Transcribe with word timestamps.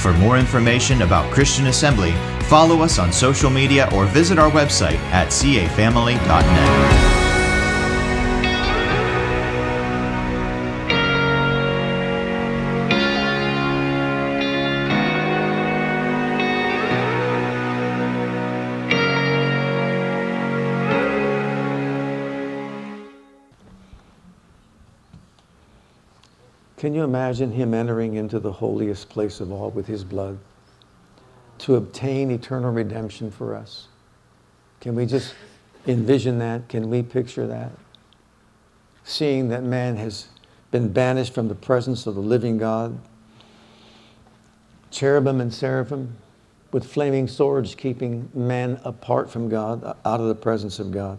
For 0.00 0.14
more 0.14 0.38
information 0.38 1.02
about 1.02 1.30
Christian 1.30 1.66
Assembly, 1.66 2.12
follow 2.44 2.80
us 2.80 2.98
on 2.98 3.12
social 3.12 3.50
media 3.50 3.86
or 3.92 4.06
visit 4.06 4.38
our 4.38 4.50
website 4.50 4.96
at 5.12 5.28
cafamily.net. 5.28 6.99
Can 26.80 26.94
you 26.94 27.02
imagine 27.02 27.52
him 27.52 27.74
entering 27.74 28.14
into 28.14 28.40
the 28.40 28.52
holiest 28.52 29.10
place 29.10 29.40
of 29.40 29.52
all 29.52 29.68
with 29.68 29.86
his 29.86 30.02
blood 30.02 30.38
to 31.58 31.74
obtain 31.74 32.30
eternal 32.30 32.72
redemption 32.72 33.30
for 33.30 33.54
us? 33.54 33.88
Can 34.80 34.94
we 34.94 35.04
just 35.04 35.34
envision 35.86 36.38
that? 36.38 36.70
Can 36.70 36.88
we 36.88 37.02
picture 37.02 37.46
that? 37.46 37.72
Seeing 39.04 39.50
that 39.50 39.62
man 39.62 39.96
has 39.96 40.28
been 40.70 40.90
banished 40.90 41.34
from 41.34 41.48
the 41.48 41.54
presence 41.54 42.06
of 42.06 42.14
the 42.14 42.22
living 42.22 42.56
God, 42.56 42.98
cherubim 44.90 45.38
and 45.38 45.52
seraphim 45.52 46.16
with 46.72 46.90
flaming 46.90 47.28
swords 47.28 47.74
keeping 47.74 48.30
man 48.32 48.80
apart 48.84 49.30
from 49.30 49.50
God, 49.50 49.84
out 49.84 50.20
of 50.20 50.28
the 50.28 50.34
presence 50.34 50.78
of 50.78 50.92
God. 50.92 51.18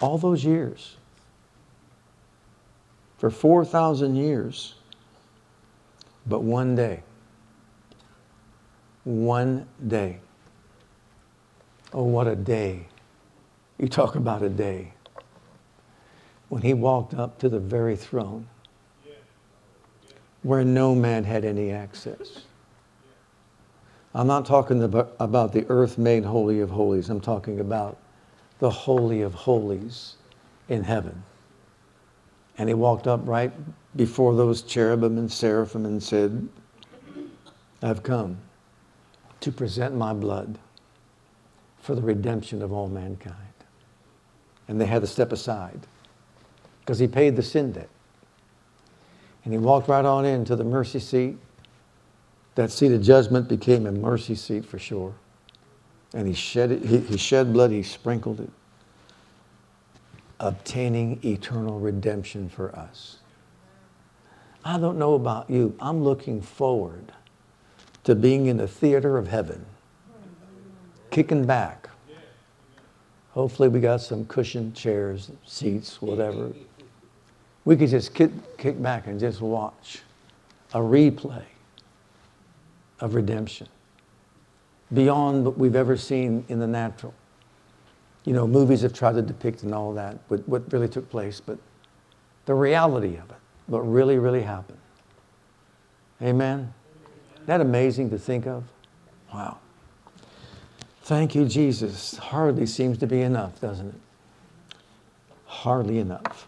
All 0.00 0.16
those 0.16 0.44
years 0.44 0.94
for 3.20 3.28
4,000 3.28 4.16
years. 4.16 4.76
But 6.26 6.42
one 6.42 6.74
day, 6.74 7.02
one 9.04 9.66
day, 9.86 10.20
oh, 11.92 12.04
what 12.04 12.26
a 12.26 12.34
day. 12.34 12.86
You 13.78 13.88
talk 13.88 14.14
about 14.14 14.42
a 14.42 14.48
day. 14.48 14.94
When 16.48 16.62
he 16.62 16.72
walked 16.72 17.12
up 17.12 17.38
to 17.40 17.50
the 17.50 17.60
very 17.60 17.94
throne 17.94 18.48
where 20.42 20.64
no 20.64 20.94
man 20.94 21.24
had 21.24 21.44
any 21.44 21.70
access. 21.70 22.44
I'm 24.14 24.26
not 24.26 24.46
talking 24.46 24.82
about, 24.82 25.52
the 25.52 25.66
earth 25.68 25.98
made 25.98 26.24
holy 26.24 26.60
of 26.60 26.70
holies. 26.70 27.10
I'm 27.10 27.20
talking 27.20 27.60
about 27.60 27.98
the 28.60 28.70
holy 28.70 29.20
of 29.20 29.34
holies 29.34 30.16
in 30.70 30.84
heaven. 30.84 31.22
And 32.60 32.68
he 32.68 32.74
walked 32.74 33.06
up 33.06 33.22
right 33.24 33.50
before 33.96 34.34
those 34.34 34.60
cherubim 34.60 35.16
and 35.16 35.32
seraphim 35.32 35.86
and 35.86 36.02
said, 36.02 36.46
I've 37.82 38.02
come 38.02 38.36
to 39.40 39.50
present 39.50 39.94
my 39.94 40.12
blood 40.12 40.58
for 41.78 41.94
the 41.94 42.02
redemption 42.02 42.60
of 42.60 42.70
all 42.70 42.86
mankind. 42.86 43.34
And 44.68 44.78
they 44.78 44.84
had 44.84 45.00
to 45.00 45.06
step 45.06 45.32
aside 45.32 45.80
because 46.80 46.98
he 46.98 47.08
paid 47.08 47.34
the 47.34 47.42
sin 47.42 47.72
debt. 47.72 47.88
And 49.44 49.54
he 49.54 49.58
walked 49.58 49.88
right 49.88 50.04
on 50.04 50.26
into 50.26 50.54
the 50.54 50.62
mercy 50.62 51.00
seat. 51.00 51.38
That 52.56 52.70
seat 52.70 52.92
of 52.92 53.00
judgment 53.00 53.48
became 53.48 53.86
a 53.86 53.92
mercy 53.92 54.34
seat 54.34 54.66
for 54.66 54.78
sure. 54.78 55.14
And 56.12 56.28
he 56.28 56.34
shed, 56.34 56.72
it, 56.72 56.84
he, 56.84 56.98
he 56.98 57.16
shed 57.16 57.54
blood, 57.54 57.70
he 57.70 57.82
sprinkled 57.82 58.38
it 58.38 58.50
obtaining 60.40 61.20
eternal 61.22 61.78
redemption 61.78 62.48
for 62.48 62.74
us. 62.74 63.18
I 64.64 64.78
don't 64.78 64.98
know 64.98 65.14
about 65.14 65.48
you. 65.48 65.74
I'm 65.80 66.02
looking 66.02 66.40
forward 66.40 67.12
to 68.04 68.14
being 68.14 68.46
in 68.46 68.56
the 68.56 68.66
theater 68.66 69.18
of 69.18 69.28
heaven, 69.28 69.64
kicking 71.10 71.46
back. 71.46 71.88
Hopefully, 73.32 73.68
we 73.68 73.80
got 73.80 74.00
some 74.00 74.24
cushioned 74.26 74.74
chairs, 74.74 75.30
seats, 75.46 76.02
whatever. 76.02 76.50
We 77.64 77.76
could 77.76 77.90
just 77.90 78.14
kick, 78.14 78.32
kick 78.58 78.82
back 78.82 79.06
and 79.06 79.20
just 79.20 79.40
watch 79.40 80.00
a 80.72 80.78
replay 80.78 81.44
of 82.98 83.14
redemption 83.14 83.68
beyond 84.92 85.44
what 85.44 85.56
we've 85.56 85.76
ever 85.76 85.96
seen 85.96 86.44
in 86.48 86.58
the 86.58 86.66
natural 86.66 87.14
you 88.24 88.32
know, 88.32 88.46
movies 88.46 88.82
have 88.82 88.92
tried 88.92 89.14
to 89.14 89.22
depict 89.22 89.62
and 89.62 89.74
all 89.74 89.94
that, 89.94 90.18
what, 90.28 90.46
what 90.48 90.72
really 90.72 90.88
took 90.88 91.08
place, 91.10 91.40
but 91.40 91.58
the 92.46 92.54
reality 92.54 93.16
of 93.16 93.30
it, 93.30 93.36
what 93.66 93.80
really, 93.80 94.18
really 94.18 94.42
happened. 94.42 94.78
Amen? 96.22 96.72
Isn't 97.34 97.46
that 97.46 97.60
amazing 97.60 98.10
to 98.10 98.18
think 98.18 98.46
of? 98.46 98.64
Wow. 99.32 99.58
Thank 101.02 101.34
you, 101.34 101.46
Jesus. 101.46 102.16
Hardly 102.18 102.66
seems 102.66 102.98
to 102.98 103.06
be 103.06 103.22
enough, 103.22 103.60
doesn't 103.60 103.88
it? 103.88 104.76
Hardly 105.46 105.98
enough. 105.98 106.46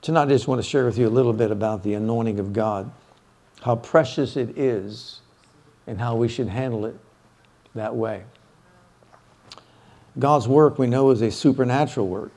Tonight, 0.00 0.24
I 0.24 0.26
just 0.26 0.46
want 0.46 0.62
to 0.62 0.68
share 0.68 0.84
with 0.84 0.98
you 0.98 1.08
a 1.08 1.10
little 1.10 1.32
bit 1.32 1.50
about 1.50 1.82
the 1.82 1.94
anointing 1.94 2.38
of 2.38 2.52
God, 2.52 2.90
how 3.62 3.76
precious 3.76 4.36
it 4.36 4.56
is, 4.56 5.20
and 5.86 5.98
how 5.98 6.14
we 6.14 6.28
should 6.28 6.48
handle 6.48 6.86
it 6.86 6.96
that 7.74 7.94
way. 7.94 8.24
God's 10.18 10.46
work, 10.46 10.78
we 10.78 10.86
know, 10.86 11.10
is 11.10 11.22
a 11.22 11.30
supernatural 11.30 12.06
work. 12.06 12.32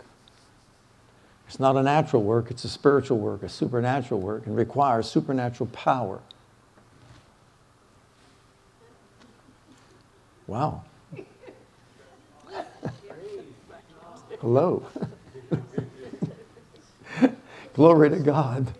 It's 1.47 1.59
not 1.59 1.77
a 1.77 1.83
natural 1.83 2.23
work, 2.23 2.51
it's 2.51 2.65
a 2.65 2.69
spiritual 2.69 3.19
work, 3.19 3.43
a 3.43 3.49
supernatural 3.49 4.19
work, 4.19 4.45
and 4.47 4.55
requires 4.55 5.09
supernatural 5.09 5.69
power. 5.71 6.19
Wow. 10.45 10.83
Hello. 14.41 14.85
Glory 17.73 18.09
to 18.09 18.19
God. 18.19 18.73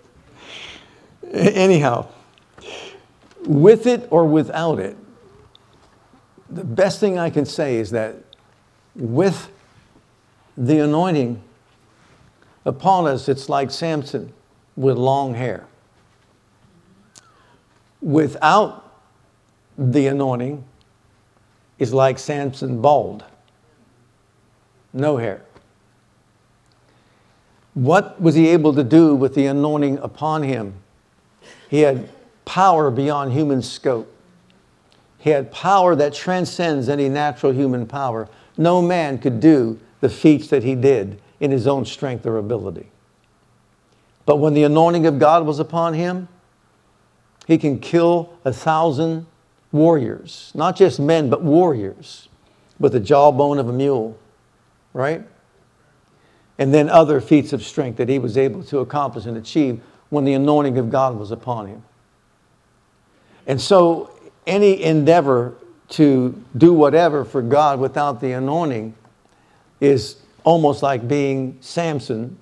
Anyhow, 1.31 2.08
with 3.46 3.85
it 3.85 4.08
or 4.09 4.25
without 4.25 4.79
it, 4.79 4.97
the 6.50 6.64
best 6.64 7.00
thing 7.00 7.18
I 7.18 7.29
can 7.29 7.46
say 7.46 7.75
is 7.75 7.91
that 7.91 8.16
with 8.97 9.50
the 10.58 10.80
anointing 10.80 11.41
upon 12.66 13.08
us, 13.08 13.30
it's 13.30 13.47
like 13.47 13.72
Samson 13.72 14.34
with 14.75 14.97
long 14.97 15.35
hair. 15.35 15.66
Without 18.02 18.84
the 19.78 20.08
anointing, 20.08 20.63
is 21.80 21.94
like 21.94 22.18
Samson 22.18 22.81
bald, 22.81 23.24
no 24.94 25.18
hair. 25.18 25.41
What 27.74 28.19
was 28.19 28.34
he 28.34 28.47
able 28.47 28.74
to 28.74 28.84
do 28.84 29.14
with 29.14 29.35
the 29.35 29.46
anointing 29.46 30.00
upon 30.00 30.41
him? 30.41 30.74
He 31.69 31.81
had 31.81 32.09
power 32.46 32.90
beyond 32.90 33.34
human 33.34 33.62
scope. 33.62 34.12
He 35.19 35.29
had 35.29 35.52
power 35.52 35.96
that 35.96 36.14
transcends 36.14 36.90
any 36.90 37.09
natural 37.09 37.52
human 37.52 37.85
power 37.85 38.28
no 38.57 38.81
man 38.81 39.17
could 39.17 39.39
do 39.39 39.79
the 40.01 40.09
feats 40.09 40.47
that 40.47 40.63
he 40.63 40.75
did 40.75 41.19
in 41.39 41.51
his 41.51 41.67
own 41.67 41.85
strength 41.85 42.25
or 42.25 42.37
ability. 42.37 42.89
But 44.25 44.37
when 44.37 44.53
the 44.53 44.63
anointing 44.63 45.05
of 45.05 45.19
God 45.19 45.45
was 45.45 45.59
upon 45.59 45.93
him, 45.93 46.27
he 47.47 47.57
can 47.57 47.79
kill 47.79 48.33
a 48.43 48.51
thousand 48.51 49.25
warriors, 49.71 50.51
not 50.53 50.75
just 50.75 50.99
men, 50.99 51.29
but 51.29 51.41
warriors, 51.41 52.27
with 52.79 52.91
the 52.91 52.99
jawbone 52.99 53.57
of 53.57 53.69
a 53.69 53.73
mule, 53.73 54.17
right? 54.93 55.25
And 56.57 56.73
then 56.73 56.89
other 56.89 57.21
feats 57.21 57.53
of 57.53 57.63
strength 57.63 57.97
that 57.97 58.09
he 58.09 58.19
was 58.19 58.37
able 58.37 58.63
to 58.65 58.79
accomplish 58.79 59.25
and 59.25 59.37
achieve 59.37 59.81
when 60.09 60.25
the 60.25 60.33
anointing 60.33 60.77
of 60.77 60.89
God 60.89 61.17
was 61.17 61.31
upon 61.31 61.67
him. 61.67 61.83
And 63.45 63.61
so, 63.61 64.11
any 64.45 64.83
endeavor 64.83 65.55
to 65.89 66.43
do 66.57 66.73
whatever 66.73 67.23
for 67.23 67.41
God 67.41 67.79
without 67.79 68.19
the 68.19 68.34
anointing 68.34 68.93
is 69.79 70.17
almost 70.43 70.84
like 70.84 71.07
being 71.07 71.57
Samson 71.61 72.37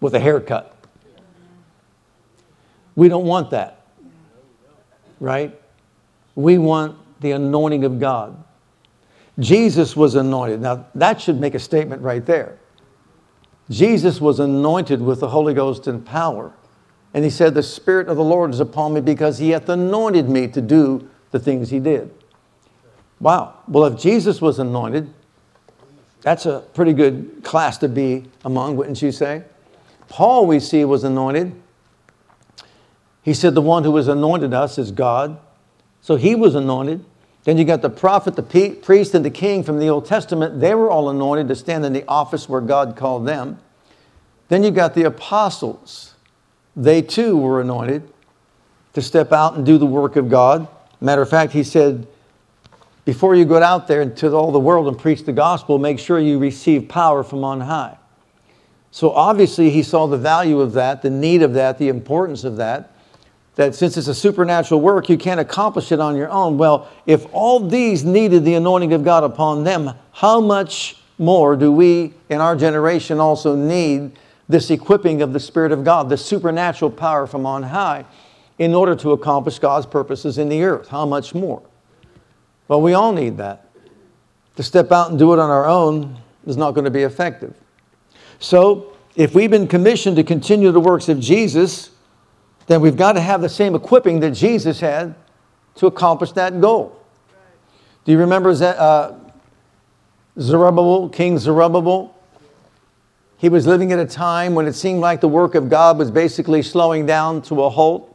with 0.00 0.14
a 0.14 0.20
haircut. 0.20 0.74
We 2.96 3.08
don't 3.08 3.26
want 3.26 3.50
that, 3.50 3.80
right? 5.18 5.58
We 6.34 6.58
want 6.58 6.96
the 7.20 7.32
anointing 7.32 7.84
of 7.84 7.98
God. 7.98 8.42
Jesus 9.38 9.96
was 9.96 10.14
anointed. 10.14 10.60
Now, 10.60 10.86
that 10.94 11.20
should 11.20 11.40
make 11.40 11.54
a 11.54 11.58
statement 11.58 12.02
right 12.02 12.24
there. 12.24 12.58
Jesus 13.70 14.20
was 14.20 14.40
anointed 14.40 15.00
with 15.00 15.20
the 15.20 15.28
Holy 15.28 15.54
Ghost 15.54 15.86
and 15.86 16.04
power. 16.04 16.52
And 17.14 17.24
he 17.24 17.30
said, 17.30 17.54
The 17.54 17.62
Spirit 17.62 18.08
of 18.08 18.16
the 18.16 18.24
Lord 18.24 18.50
is 18.52 18.60
upon 18.60 18.94
me 18.94 19.00
because 19.00 19.38
he 19.38 19.50
hath 19.50 19.68
anointed 19.68 20.28
me 20.28 20.48
to 20.48 20.60
do 20.60 21.08
the 21.30 21.38
things 21.38 21.70
he 21.70 21.80
did. 21.80 22.14
Wow. 23.20 23.54
Well, 23.68 23.84
if 23.86 24.00
Jesus 24.00 24.40
was 24.40 24.58
anointed, 24.58 25.12
that's 26.22 26.46
a 26.46 26.64
pretty 26.74 26.92
good 26.92 27.42
class 27.42 27.78
to 27.78 27.88
be 27.88 28.24
among, 28.44 28.76
wouldn't 28.76 29.00
you 29.02 29.12
say? 29.12 29.44
Paul, 30.08 30.46
we 30.46 30.60
see, 30.60 30.84
was 30.84 31.04
anointed. 31.04 31.54
He 33.22 33.34
said, 33.34 33.54
The 33.54 33.62
one 33.62 33.84
who 33.84 33.96
has 33.96 34.08
anointed 34.08 34.52
us 34.54 34.78
is 34.78 34.90
God. 34.90 35.38
So 36.00 36.16
he 36.16 36.34
was 36.34 36.54
anointed. 36.54 37.04
Then 37.44 37.58
you 37.58 37.64
got 37.64 37.82
the 37.82 37.90
prophet, 37.90 38.36
the 38.36 38.78
priest, 38.82 39.14
and 39.14 39.24
the 39.24 39.30
king 39.30 39.62
from 39.62 39.78
the 39.78 39.88
Old 39.88 40.06
Testament. 40.06 40.60
They 40.60 40.74
were 40.74 40.90
all 40.90 41.10
anointed 41.10 41.48
to 41.48 41.56
stand 41.56 41.84
in 41.84 41.92
the 41.92 42.06
office 42.08 42.48
where 42.48 42.62
God 42.62 42.96
called 42.96 43.26
them. 43.26 43.58
Then 44.48 44.62
you 44.62 44.70
got 44.70 44.94
the 44.94 45.04
apostles. 45.04 46.14
They 46.74 47.02
too 47.02 47.36
were 47.36 47.60
anointed 47.60 48.10
to 48.94 49.02
step 49.02 49.32
out 49.32 49.56
and 49.56 49.66
do 49.66 49.76
the 49.76 49.86
work 49.86 50.16
of 50.16 50.30
God. 50.30 50.68
Matter 51.00 51.22
of 51.22 51.28
fact, 51.28 51.52
he 51.52 51.62
said, 51.62 52.06
before 53.04 53.34
you 53.34 53.44
go 53.44 53.62
out 53.62 53.86
there 53.86 54.02
into 54.02 54.32
all 54.32 54.50
the 54.52 54.60
world 54.60 54.88
and 54.88 54.98
preach 54.98 55.24
the 55.24 55.32
gospel, 55.32 55.78
make 55.78 55.98
sure 55.98 56.18
you 56.18 56.38
receive 56.38 56.88
power 56.88 57.22
from 57.22 57.44
on 57.44 57.60
high. 57.60 57.98
So 58.90 59.10
obviously, 59.10 59.70
he 59.70 59.82
saw 59.82 60.06
the 60.06 60.16
value 60.16 60.60
of 60.60 60.72
that, 60.74 61.02
the 61.02 61.10
need 61.10 61.42
of 61.42 61.54
that, 61.54 61.78
the 61.78 61.88
importance 61.88 62.44
of 62.44 62.56
that 62.56 62.94
that 63.56 63.74
since 63.74 63.96
it's 63.96 64.08
a 64.08 64.14
supernatural 64.14 64.80
work, 64.80 65.08
you 65.08 65.16
can't 65.16 65.40
accomplish 65.40 65.92
it 65.92 66.00
on 66.00 66.16
your 66.16 66.28
own. 66.30 66.58
Well, 66.58 66.88
if 67.06 67.26
all 67.32 67.60
these 67.60 68.04
needed 68.04 68.44
the 68.44 68.54
anointing 68.54 68.92
of 68.92 69.04
God 69.04 69.22
upon 69.22 69.64
them, 69.64 69.92
how 70.12 70.40
much 70.40 70.96
more 71.18 71.56
do 71.56 71.70
we 71.70 72.14
in 72.28 72.40
our 72.40 72.56
generation 72.56 73.20
also 73.20 73.54
need 73.54 74.12
this 74.48 74.70
equipping 74.70 75.22
of 75.22 75.32
the 75.32 75.40
Spirit 75.40 75.72
of 75.72 75.84
God, 75.84 76.08
the 76.08 76.16
supernatural 76.16 76.90
power 76.90 77.26
from 77.26 77.46
on 77.46 77.62
high, 77.62 78.04
in 78.58 78.74
order 78.74 78.94
to 78.96 79.12
accomplish 79.12 79.58
God's 79.58 79.86
purposes 79.86 80.36
in 80.36 80.48
the 80.48 80.62
earth? 80.64 80.88
How 80.88 81.06
much 81.06 81.34
more? 81.34 81.62
Well, 82.68 82.80
we 82.80 82.94
all 82.94 83.12
need 83.12 83.36
that. 83.38 83.70
To 84.56 84.62
step 84.62 84.92
out 84.92 85.10
and 85.10 85.18
do 85.18 85.32
it 85.32 85.38
on 85.38 85.50
our 85.50 85.66
own 85.66 86.16
is 86.46 86.56
not 86.56 86.72
going 86.72 86.84
to 86.84 86.90
be 86.90 87.02
effective. 87.02 87.54
So, 88.38 88.92
if 89.16 89.34
we've 89.34 89.50
been 89.50 89.68
commissioned 89.68 90.16
to 90.16 90.24
continue 90.24 90.72
the 90.72 90.80
works 90.80 91.08
of 91.08 91.20
Jesus, 91.20 91.90
then 92.66 92.80
we've 92.80 92.96
got 92.96 93.12
to 93.12 93.20
have 93.20 93.40
the 93.40 93.48
same 93.48 93.74
equipping 93.74 94.20
that 94.20 94.32
Jesus 94.32 94.80
had 94.80 95.14
to 95.76 95.86
accomplish 95.86 96.32
that 96.32 96.60
goal. 96.60 97.00
Do 98.04 98.12
you 98.12 98.18
remember 98.18 98.50
uh, 98.50 99.14
Zerubbabel, 100.38 101.08
King 101.08 101.38
Zerubbabel? 101.38 102.14
He 103.38 103.48
was 103.48 103.66
living 103.66 103.92
at 103.92 103.98
a 103.98 104.06
time 104.06 104.54
when 104.54 104.66
it 104.66 104.74
seemed 104.74 105.00
like 105.00 105.20
the 105.20 105.28
work 105.28 105.54
of 105.54 105.68
God 105.68 105.98
was 105.98 106.10
basically 106.10 106.62
slowing 106.62 107.06
down 107.06 107.42
to 107.42 107.62
a 107.62 107.70
halt. 107.70 108.13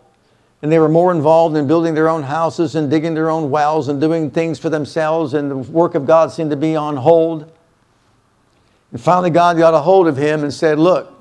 And 0.62 0.72
they 0.72 0.80
were 0.80 0.90
more 0.90 1.12
involved 1.12 1.56
in 1.56 1.68
building 1.68 1.94
their 1.94 2.10
own 2.10 2.24
houses 2.24 2.76
and 2.76 2.90
digging 2.90 3.14
their 3.14 3.30
own 3.30 3.50
wells 3.50 3.88
and 3.88 4.02
doing 4.02 4.30
things 4.30 4.60
for 4.60 4.70
themselves, 4.70 5.34
and 5.34 5.50
the 5.50 5.56
work 5.56 5.96
of 5.96 6.06
God 6.06 6.32
seemed 6.32 6.52
to 6.52 6.58
be 6.58 6.76
on 6.76 6.98
hold. 6.98 7.50
And 8.92 9.00
finally, 9.00 9.30
God 9.30 9.58
got 9.58 9.74
a 9.74 9.80
hold 9.80 10.08
of 10.08 10.18
him 10.18 10.44
and 10.44 10.54
said, 10.54 10.78
Look, 10.80 11.14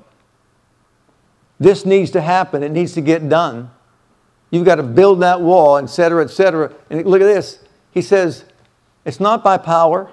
this 1.59 1.85
needs 1.85 2.11
to 2.11 2.21
happen. 2.21 2.63
It 2.63 2.71
needs 2.71 2.93
to 2.93 3.01
get 3.01 3.29
done. 3.29 3.71
You've 4.51 4.65
got 4.65 4.75
to 4.75 4.83
build 4.83 5.21
that 5.21 5.41
wall, 5.41 5.77
et 5.77 5.87
cetera, 5.87 6.23
et 6.23 6.29
cetera. 6.29 6.73
And 6.89 7.05
look 7.05 7.21
at 7.21 7.25
this. 7.25 7.63
He 7.91 8.01
says, 8.01 8.45
It's 9.05 9.19
not 9.19 9.43
by 9.43 9.57
power, 9.57 10.11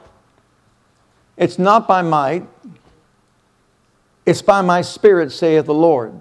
it's 1.37 1.59
not 1.59 1.89
by 1.89 2.03
might, 2.03 2.47
it's 4.25 4.43
by 4.43 4.61
my 4.61 4.83
spirit, 4.83 5.33
saith 5.33 5.67
the 5.67 5.75
Lord. 5.75 6.21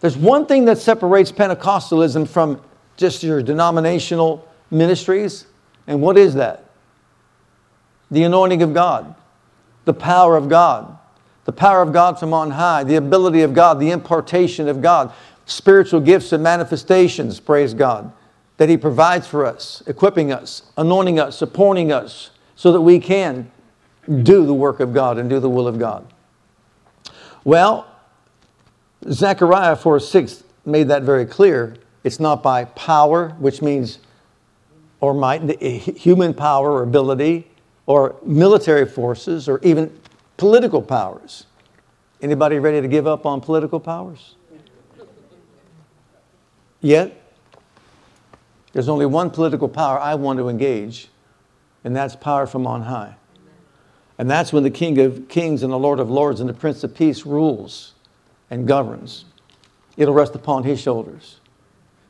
There's 0.00 0.16
one 0.16 0.46
thing 0.46 0.66
that 0.66 0.78
separates 0.78 1.32
Pentecostalism 1.32 2.28
from 2.28 2.60
just 2.96 3.22
your 3.22 3.42
denominational 3.42 4.46
ministries, 4.70 5.46
and 5.86 6.00
what 6.00 6.16
is 6.18 6.34
that? 6.34 6.64
The 8.10 8.24
anointing 8.24 8.62
of 8.62 8.74
God, 8.74 9.14
the 9.84 9.94
power 9.94 10.36
of 10.36 10.48
God 10.48 10.96
the 11.46 11.52
power 11.52 11.80
of 11.80 11.92
God 11.92 12.18
from 12.18 12.34
on 12.34 12.50
high, 12.50 12.82
the 12.82 12.96
ability 12.96 13.42
of 13.42 13.54
God, 13.54 13.78
the 13.78 13.92
impartation 13.92 14.68
of 14.68 14.82
God, 14.82 15.12
spiritual 15.46 16.00
gifts 16.00 16.32
and 16.32 16.42
manifestations, 16.42 17.38
praise 17.38 17.72
God, 17.72 18.12
that 18.56 18.68
He 18.68 18.76
provides 18.76 19.28
for 19.28 19.46
us, 19.46 19.80
equipping 19.86 20.32
us, 20.32 20.64
anointing 20.76 21.20
us, 21.20 21.38
supporting 21.38 21.92
us, 21.92 22.30
so 22.56 22.72
that 22.72 22.80
we 22.80 22.98
can 22.98 23.50
do 24.24 24.44
the 24.44 24.54
work 24.54 24.80
of 24.80 24.92
God 24.92 25.18
and 25.18 25.30
do 25.30 25.38
the 25.38 25.48
will 25.48 25.68
of 25.68 25.78
God. 25.78 26.04
Well, 27.44 27.86
Zechariah 29.10 29.76
4 29.76 30.00
6 30.00 30.44
made 30.64 30.88
that 30.88 31.02
very 31.02 31.26
clear. 31.26 31.76
It's 32.04 32.20
not 32.20 32.42
by 32.42 32.64
power, 32.64 33.30
which 33.38 33.62
means, 33.62 33.98
or 35.00 35.14
might, 35.14 35.60
human 35.60 36.34
power 36.34 36.72
or 36.72 36.82
ability, 36.82 37.48
or 37.86 38.16
military 38.24 38.86
forces, 38.86 39.48
or 39.48 39.60
even 39.62 39.96
Political 40.36 40.82
powers. 40.82 41.46
Anybody 42.20 42.58
ready 42.58 42.80
to 42.80 42.88
give 42.88 43.06
up 43.06 43.24
on 43.24 43.40
political 43.40 43.80
powers? 43.80 44.34
Yet, 46.80 47.20
there's 48.72 48.88
only 48.88 49.06
one 49.06 49.30
political 49.30 49.68
power 49.68 49.98
I 49.98 50.14
want 50.14 50.38
to 50.38 50.48
engage, 50.48 51.08
and 51.84 51.96
that's 51.96 52.14
power 52.14 52.46
from 52.46 52.66
on 52.66 52.82
high. 52.82 53.16
And 54.18 54.30
that's 54.30 54.52
when 54.52 54.62
the 54.62 54.70
King 54.70 54.98
of 54.98 55.28
Kings 55.28 55.62
and 55.62 55.72
the 55.72 55.78
Lord 55.78 56.00
of 56.00 56.10
Lords 56.10 56.40
and 56.40 56.48
the 56.48 56.54
Prince 56.54 56.84
of 56.84 56.94
Peace 56.94 57.24
rules 57.24 57.92
and 58.50 58.66
governs. 58.66 59.24
It'll 59.96 60.14
rest 60.14 60.34
upon 60.34 60.64
his 60.64 60.80
shoulders. 60.80 61.40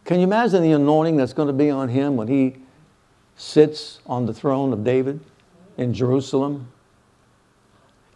Can 0.04 0.18
you 0.18 0.24
imagine 0.24 0.62
the 0.62 0.72
anointing 0.72 1.16
that's 1.16 1.32
going 1.32 1.48
to 1.48 1.54
be 1.54 1.70
on 1.70 1.88
him 1.88 2.16
when 2.16 2.28
he 2.28 2.56
sits 3.36 4.00
on 4.06 4.26
the 4.26 4.32
throne 4.32 4.72
of 4.72 4.84
David 4.84 5.20
in 5.76 5.92
Jerusalem 5.92 6.68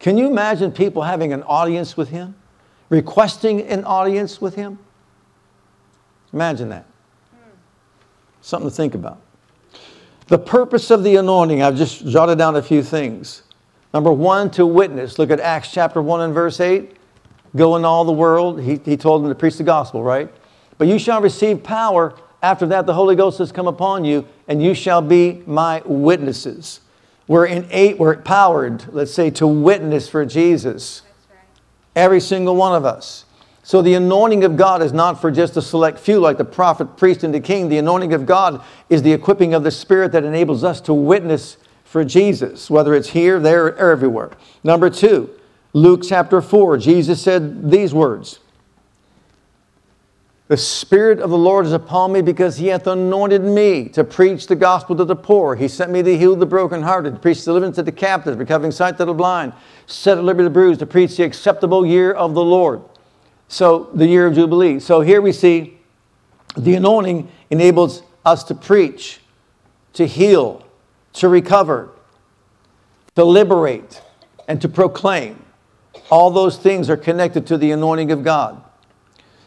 can 0.00 0.16
you 0.16 0.26
imagine 0.26 0.72
people 0.72 1.02
having 1.02 1.32
an 1.32 1.42
audience 1.44 1.96
with 1.96 2.08
him? 2.08 2.34
Requesting 2.88 3.62
an 3.62 3.84
audience 3.84 4.40
with 4.40 4.56
him? 4.56 4.78
Imagine 6.32 6.70
that. 6.70 6.86
Something 8.40 8.70
to 8.70 8.74
think 8.74 8.94
about. 8.94 9.20
The 10.28 10.38
purpose 10.38 10.90
of 10.90 11.04
the 11.04 11.16
anointing, 11.16 11.62
I've 11.62 11.76
just 11.76 12.06
jotted 12.06 12.38
down 12.38 12.56
a 12.56 12.62
few 12.62 12.82
things. 12.82 13.42
Number 13.92 14.10
one, 14.10 14.50
to 14.52 14.64
witness. 14.64 15.18
Look 15.18 15.30
at 15.30 15.38
Acts 15.38 15.70
chapter 15.70 16.00
1 16.00 16.22
and 16.22 16.32
verse 16.32 16.60
8. 16.60 16.96
Go 17.56 17.76
in 17.76 17.84
all 17.84 18.04
the 18.04 18.12
world. 18.12 18.60
He, 18.60 18.80
he 18.84 18.96
told 18.96 19.22
them 19.22 19.30
to 19.30 19.34
preach 19.34 19.56
the 19.56 19.64
gospel, 19.64 20.02
right? 20.02 20.32
But 20.78 20.88
you 20.88 20.98
shall 20.98 21.20
receive 21.20 21.62
power. 21.62 22.14
After 22.42 22.66
that, 22.66 22.86
the 22.86 22.94
Holy 22.94 23.16
Ghost 23.16 23.38
has 23.38 23.52
come 23.52 23.66
upon 23.66 24.04
you, 24.04 24.26
and 24.48 24.62
you 24.62 24.74
shall 24.74 25.02
be 25.02 25.42
my 25.46 25.82
witnesses. 25.84 26.80
We're, 27.28 27.46
in 27.46 27.68
eight, 27.70 27.98
we're 27.98 28.14
empowered, 28.14 28.92
let's 28.92 29.12
say, 29.12 29.30
to 29.30 29.46
witness 29.46 30.08
for 30.08 30.24
Jesus. 30.24 31.02
Right. 31.28 31.38
Every 31.94 32.20
single 32.20 32.56
one 32.56 32.74
of 32.74 32.84
us. 32.84 33.24
So 33.62 33.82
the 33.82 33.94
anointing 33.94 34.42
of 34.42 34.56
God 34.56 34.82
is 34.82 34.92
not 34.92 35.20
for 35.20 35.30
just 35.30 35.56
a 35.56 35.62
select 35.62 35.98
few 35.98 36.18
like 36.18 36.38
the 36.38 36.44
prophet, 36.44 36.96
priest, 36.96 37.22
and 37.22 37.32
the 37.32 37.40
king. 37.40 37.68
The 37.68 37.78
anointing 37.78 38.12
of 38.12 38.26
God 38.26 38.62
is 38.88 39.02
the 39.02 39.12
equipping 39.12 39.54
of 39.54 39.62
the 39.62 39.70
Spirit 39.70 40.12
that 40.12 40.24
enables 40.24 40.64
us 40.64 40.80
to 40.82 40.94
witness 40.94 41.56
for 41.84 42.04
Jesus, 42.04 42.70
whether 42.70 42.94
it's 42.94 43.10
here, 43.10 43.38
there, 43.38 43.66
or 43.66 43.90
everywhere. 43.90 44.30
Number 44.64 44.90
two, 44.90 45.30
Luke 45.72 46.02
chapter 46.06 46.40
4, 46.40 46.78
Jesus 46.78 47.22
said 47.22 47.70
these 47.70 47.94
words 47.94 48.40
the 50.50 50.56
Spirit 50.56 51.20
of 51.20 51.30
the 51.30 51.38
Lord 51.38 51.64
is 51.64 51.72
upon 51.72 52.10
me 52.10 52.22
because 52.22 52.56
He 52.56 52.66
hath 52.66 52.88
anointed 52.88 53.44
me 53.44 53.88
to 53.90 54.02
preach 54.02 54.48
the 54.48 54.56
gospel 54.56 54.96
to 54.96 55.04
the 55.04 55.14
poor. 55.14 55.54
He 55.54 55.68
sent 55.68 55.92
me 55.92 56.02
to 56.02 56.18
heal 56.18 56.34
the 56.34 56.44
brokenhearted, 56.44 57.14
to 57.14 57.20
preach 57.20 57.44
deliverance 57.44 57.76
to 57.76 57.84
the 57.84 57.92
captives, 57.92 58.36
recovering 58.36 58.72
sight 58.72 58.96
to 58.96 59.04
the 59.04 59.14
blind, 59.14 59.52
set 59.86 60.18
at 60.18 60.24
liberty 60.24 60.42
the 60.42 60.50
bruised, 60.50 60.80
to 60.80 60.86
preach 60.86 61.16
the 61.16 61.22
acceptable 61.22 61.86
year 61.86 62.10
of 62.10 62.34
the 62.34 62.42
Lord. 62.42 62.82
So, 63.46 63.90
the 63.94 64.08
year 64.08 64.26
of 64.26 64.34
Jubilee. 64.34 64.80
So, 64.80 65.02
here 65.02 65.22
we 65.22 65.30
see 65.30 65.78
the 66.56 66.74
anointing 66.74 67.30
enables 67.50 68.02
us 68.24 68.42
to 68.42 68.56
preach, 68.56 69.20
to 69.92 70.04
heal, 70.04 70.66
to 71.12 71.28
recover, 71.28 71.90
to 73.14 73.22
liberate, 73.22 74.02
and 74.48 74.60
to 74.62 74.68
proclaim. 74.68 75.40
All 76.10 76.30
those 76.30 76.56
things 76.56 76.90
are 76.90 76.96
connected 76.96 77.46
to 77.48 77.56
the 77.56 77.70
anointing 77.70 78.10
of 78.10 78.24
God. 78.24 78.62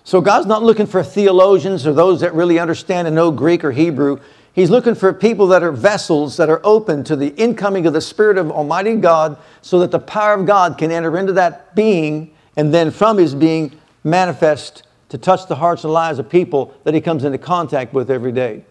So 0.03 0.22
God's 0.22 0.48
not 0.48 0.63
looking 0.63 0.86
for 0.86 1.03
theologians 1.03 1.88
or 1.88 1.93
those 1.93 2.22
that 2.22 2.34
really 2.34 2.60
understand 2.60 3.08
and 3.08 3.15
know 3.15 3.32
Greek 3.32 3.63
or 3.63 3.72
Hebrew. 3.72 4.20
He's 4.53 4.70
looking 4.70 4.96
for 4.96 5.13
people 5.13 5.48
that 5.48 5.63
are 5.63 5.72
vessels 5.72 6.38
that 6.38 6.50
are 6.50 6.62
open 6.63 7.03
to 7.05 7.15
the 7.15 7.29
incoming 7.36 7.88
of 7.88 7.93
the 7.93 8.01
Spirit 8.01 8.38
of 8.38 8.51
Almighty 8.51 8.96
God 8.96 9.38
so 9.62 9.79
that 9.79 9.91
the 9.91 10.00
power 10.00 10.34
of 10.34 10.46
God 10.46 10.77
can 10.77 10.91
enter 10.91 11.17
into 11.17 11.34
that 11.34 11.74
being 11.75 12.34
and 12.55 12.74
then 12.74 12.91
from 12.91 13.17
his 13.17 13.34
being 13.34 13.72
manifest 14.03 14.84
to 15.10 15.17
touch 15.17 15.48
the 15.48 15.55
hearts 15.55 15.84
and 15.84 15.93
lives 15.93 16.20
of 16.20 16.29
people 16.29 16.74
that 16.84 16.93
he 16.93 17.01
comes 17.01 17.24
into 17.24 17.38
contact 17.38 17.93
with 17.93 18.12
every 18.12 18.32
day. 18.32 18.63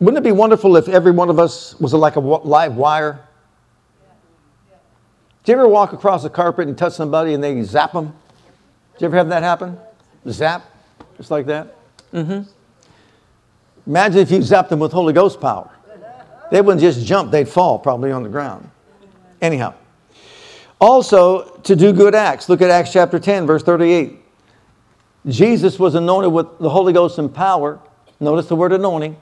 Wouldn't 0.00 0.18
it 0.18 0.28
be 0.28 0.32
wonderful 0.32 0.76
if 0.76 0.88
every 0.88 1.12
one 1.12 1.28
of 1.28 1.38
us 1.38 1.78
was 1.80 1.92
like 1.92 2.16
a 2.16 2.20
live 2.20 2.76
wire? 2.76 3.27
Do 5.48 5.52
you 5.52 5.60
ever 5.60 5.68
walk 5.68 5.94
across 5.94 6.24
a 6.24 6.28
carpet 6.28 6.68
and 6.68 6.76
touch 6.76 6.92
somebody 6.92 7.32
and 7.32 7.42
they 7.42 7.62
zap 7.62 7.92
them? 7.92 8.12
Did 8.92 9.00
you 9.00 9.06
ever 9.06 9.16
have 9.16 9.30
that 9.30 9.42
happen? 9.42 9.78
Zap, 10.28 10.62
just 11.16 11.30
like 11.30 11.46
that? 11.46 11.74
Mm-hmm. 12.12 12.42
Imagine 13.86 14.18
if 14.18 14.30
you 14.30 14.40
zapped 14.40 14.68
them 14.68 14.78
with 14.78 14.92
Holy 14.92 15.14
Ghost 15.14 15.40
power. 15.40 15.70
They 16.50 16.60
wouldn't 16.60 16.82
just 16.82 17.06
jump, 17.06 17.30
they'd 17.30 17.48
fall 17.48 17.78
probably 17.78 18.12
on 18.12 18.24
the 18.24 18.28
ground. 18.28 18.68
Anyhow. 19.40 19.72
Also, 20.82 21.44
to 21.60 21.74
do 21.74 21.94
good 21.94 22.14
acts. 22.14 22.50
Look 22.50 22.60
at 22.60 22.68
Acts 22.68 22.92
chapter 22.92 23.18
10, 23.18 23.46
verse 23.46 23.62
38. 23.62 24.18
Jesus 25.28 25.78
was 25.78 25.94
anointed 25.94 26.30
with 26.30 26.58
the 26.58 26.68
Holy 26.68 26.92
Ghost 26.92 27.18
and 27.18 27.34
power. 27.34 27.80
Notice 28.20 28.48
the 28.48 28.56
word 28.56 28.74
anointing. 28.74 29.16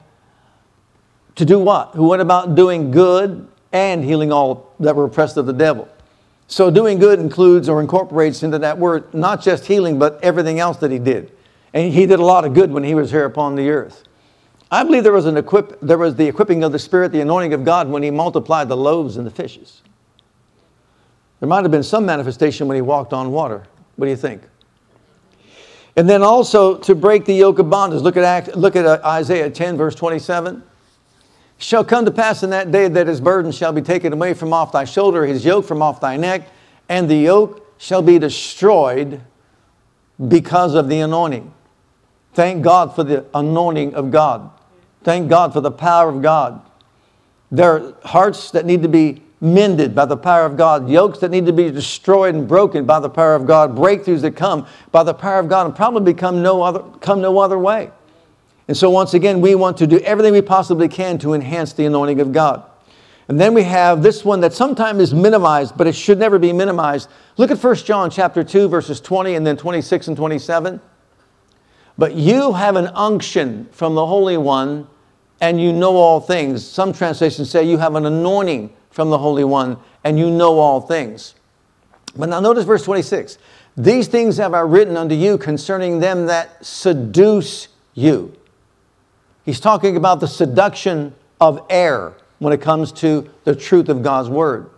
To 1.35 1.45
do 1.45 1.57
what? 1.57 1.91
Who 1.95 2.09
went 2.09 2.21
about 2.21 2.55
doing 2.55 2.91
good 2.91 3.47
and 3.71 4.03
healing 4.03 4.33
all 4.33 4.75
that 4.81 4.93
were 4.93 5.05
oppressed 5.05 5.37
of 5.37 5.45
the 5.45 5.53
devil. 5.53 5.87
So, 6.47 6.71
doing 6.71 6.97
good 6.97 7.19
includes 7.19 7.67
or 7.67 7.81
incorporates 7.81 8.41
into 8.41 8.57
that 8.59 8.77
word 8.77 9.13
not 9.13 9.41
just 9.41 9.65
healing, 9.65 9.99
but 9.99 10.23
everything 10.23 10.59
else 10.59 10.77
that 10.77 10.91
he 10.91 10.99
did. 10.99 11.31
And 11.73 11.93
he 11.93 12.05
did 12.05 12.19
a 12.19 12.25
lot 12.25 12.45
of 12.45 12.53
good 12.53 12.71
when 12.71 12.83
he 12.83 12.95
was 12.95 13.11
here 13.11 13.25
upon 13.25 13.55
the 13.55 13.69
earth. 13.69 14.03
I 14.71 14.83
believe 14.83 15.03
there 15.03 15.13
was, 15.13 15.25
an 15.25 15.37
equip, 15.37 15.79
there 15.81 15.97
was 15.97 16.15
the 16.15 16.27
equipping 16.27 16.63
of 16.63 16.71
the 16.71 16.79
Spirit, 16.79 17.11
the 17.11 17.21
anointing 17.21 17.53
of 17.53 17.63
God 17.63 17.89
when 17.89 18.03
he 18.03 18.11
multiplied 18.11 18.69
the 18.69 18.77
loaves 18.77 19.17
and 19.17 19.25
the 19.25 19.31
fishes. 19.31 19.81
There 21.39 21.47
might 21.47 21.63
have 21.63 21.71
been 21.71 21.83
some 21.83 22.05
manifestation 22.05 22.67
when 22.67 22.75
he 22.75 22.81
walked 22.81 23.13
on 23.13 23.31
water. 23.31 23.63
What 23.95 24.05
do 24.05 24.09
you 24.09 24.17
think? 24.17 24.41
And 25.95 26.09
then 26.09 26.21
also 26.21 26.77
to 26.79 26.95
break 26.95 27.25
the 27.25 27.33
yoke 27.33 27.59
of 27.59 27.69
bondage. 27.69 28.01
Look 28.01 28.17
at, 28.17 28.57
look 28.57 28.75
at 28.75 28.85
uh, 28.85 28.99
Isaiah 29.03 29.49
10, 29.49 29.77
verse 29.77 29.95
27. 29.95 30.63
Shall 31.57 31.83
come 31.83 32.05
to 32.05 32.11
pass 32.11 32.43
in 32.43 32.51
that 32.51 32.71
day 32.71 32.87
that 32.87 33.07
his 33.07 33.19
burden 33.19 33.51
shall 33.51 33.73
be 33.73 33.81
taken 33.81 34.13
away 34.13 34.33
from 34.33 34.53
off 34.53 34.71
thy 34.71 34.85
shoulder, 34.85 35.25
his 35.25 35.43
yoke 35.43 35.65
from 35.65 35.81
off 35.81 35.99
thy 35.99 36.17
neck, 36.17 36.47
and 36.87 37.09
the 37.09 37.15
yoke 37.15 37.65
shall 37.79 38.01
be 38.01 38.19
destroyed 38.19 39.21
because 40.27 40.75
of 40.75 40.89
the 40.89 40.99
anointing. 40.99 41.53
Thank 42.33 42.63
God 42.63 42.95
for 42.95 43.03
the 43.03 43.25
anointing 43.33 43.95
of 43.95 44.11
God. 44.11 44.51
Thank 45.03 45.29
God 45.29 45.53
for 45.53 45.61
the 45.61 45.71
power 45.71 46.09
of 46.09 46.21
God. 46.21 46.61
There 47.51 47.71
are 47.71 47.93
hearts 48.03 48.51
that 48.51 48.65
need 48.65 48.83
to 48.83 48.89
be 48.89 49.23
mended 49.39 49.95
by 49.95 50.05
the 50.05 50.17
power 50.17 50.45
of 50.45 50.57
God, 50.57 50.89
yokes 50.89 51.19
that 51.19 51.31
need 51.31 51.45
to 51.45 51.53
be 51.53 51.71
destroyed 51.71 52.35
and 52.35 52.47
broken 52.47 52.85
by 52.85 52.99
the 52.99 53.09
power 53.09 53.35
of 53.35 53.45
God, 53.45 53.75
breakthroughs 53.75 54.21
that 54.21 54.35
come 54.35 54.67
by 54.91 55.03
the 55.03 55.13
power 55.13 55.39
of 55.39 55.47
God 55.47 55.65
and 55.67 55.75
probably 55.75 56.13
come 56.13 56.41
no 56.41 56.61
other, 56.61 56.79
come 56.99 57.21
no 57.21 57.37
other 57.39 57.57
way. 57.57 57.91
And 58.67 58.75
so, 58.75 58.89
once 58.89 59.13
again, 59.13 59.39
we 59.39 59.55
want 59.55 59.77
to 59.77 59.87
do 59.87 59.99
everything 59.99 60.33
we 60.33 60.41
possibly 60.41 60.87
can 60.87 61.17
to 61.19 61.33
enhance 61.33 61.73
the 61.73 61.85
anointing 61.85 62.19
of 62.19 62.31
God. 62.33 62.63
And 63.29 63.39
then 63.39 63.53
we 63.53 63.63
have 63.63 64.03
this 64.03 64.23
one 64.23 64.39
that 64.41 64.53
sometimes 64.53 65.01
is 65.01 65.13
minimized, 65.13 65.77
but 65.77 65.87
it 65.87 65.95
should 65.95 66.17
never 66.17 66.39
be 66.39 66.53
minimized. 66.53 67.09
Look 67.35 67.51
at 67.51 67.61
1 67.61 67.75
John 67.77 68.09
chapter 68.09 68.43
2, 68.43 68.69
verses 68.69 69.01
20 69.01 69.35
and 69.35 69.45
then 69.45 69.57
26 69.57 70.07
and 70.07 70.17
27. 70.17 70.79
But 71.97 72.13
you 72.13 72.53
have 72.53 72.75
an 72.75 72.87
unction 72.93 73.67
from 73.71 73.95
the 73.95 74.05
Holy 74.05 74.37
One, 74.37 74.87
and 75.41 75.59
you 75.61 75.73
know 75.73 75.95
all 75.95 76.19
things. 76.19 76.65
Some 76.65 76.93
translations 76.93 77.49
say 77.49 77.63
you 77.63 77.77
have 77.77 77.95
an 77.95 78.05
anointing 78.05 78.73
from 78.91 79.09
the 79.09 79.17
Holy 79.17 79.43
One, 79.43 79.77
and 80.03 80.17
you 80.17 80.29
know 80.29 80.59
all 80.59 80.81
things. 80.81 81.35
But 82.15 82.29
now 82.29 82.39
notice 82.39 82.65
verse 82.65 82.83
26. 82.83 83.37
These 83.75 84.07
things 84.07 84.37
have 84.37 84.53
I 84.53 84.61
written 84.61 84.95
unto 84.95 85.15
you 85.15 85.37
concerning 85.37 85.99
them 85.99 86.27
that 86.27 86.65
seduce 86.65 87.67
you. 87.93 88.36
He's 89.47 89.61
talking 89.61 89.95
about 89.95 90.19
the 90.19 90.27
seduction 90.27 91.15
of 91.39 91.65
error 91.69 92.17
when 92.39 92.51
it 92.51 92.59
comes 92.59 92.91
to 92.91 93.29
the 93.45 93.55
truth 93.55 93.87
of 93.87 94.03
God's 94.03 94.27
word. 94.27 94.69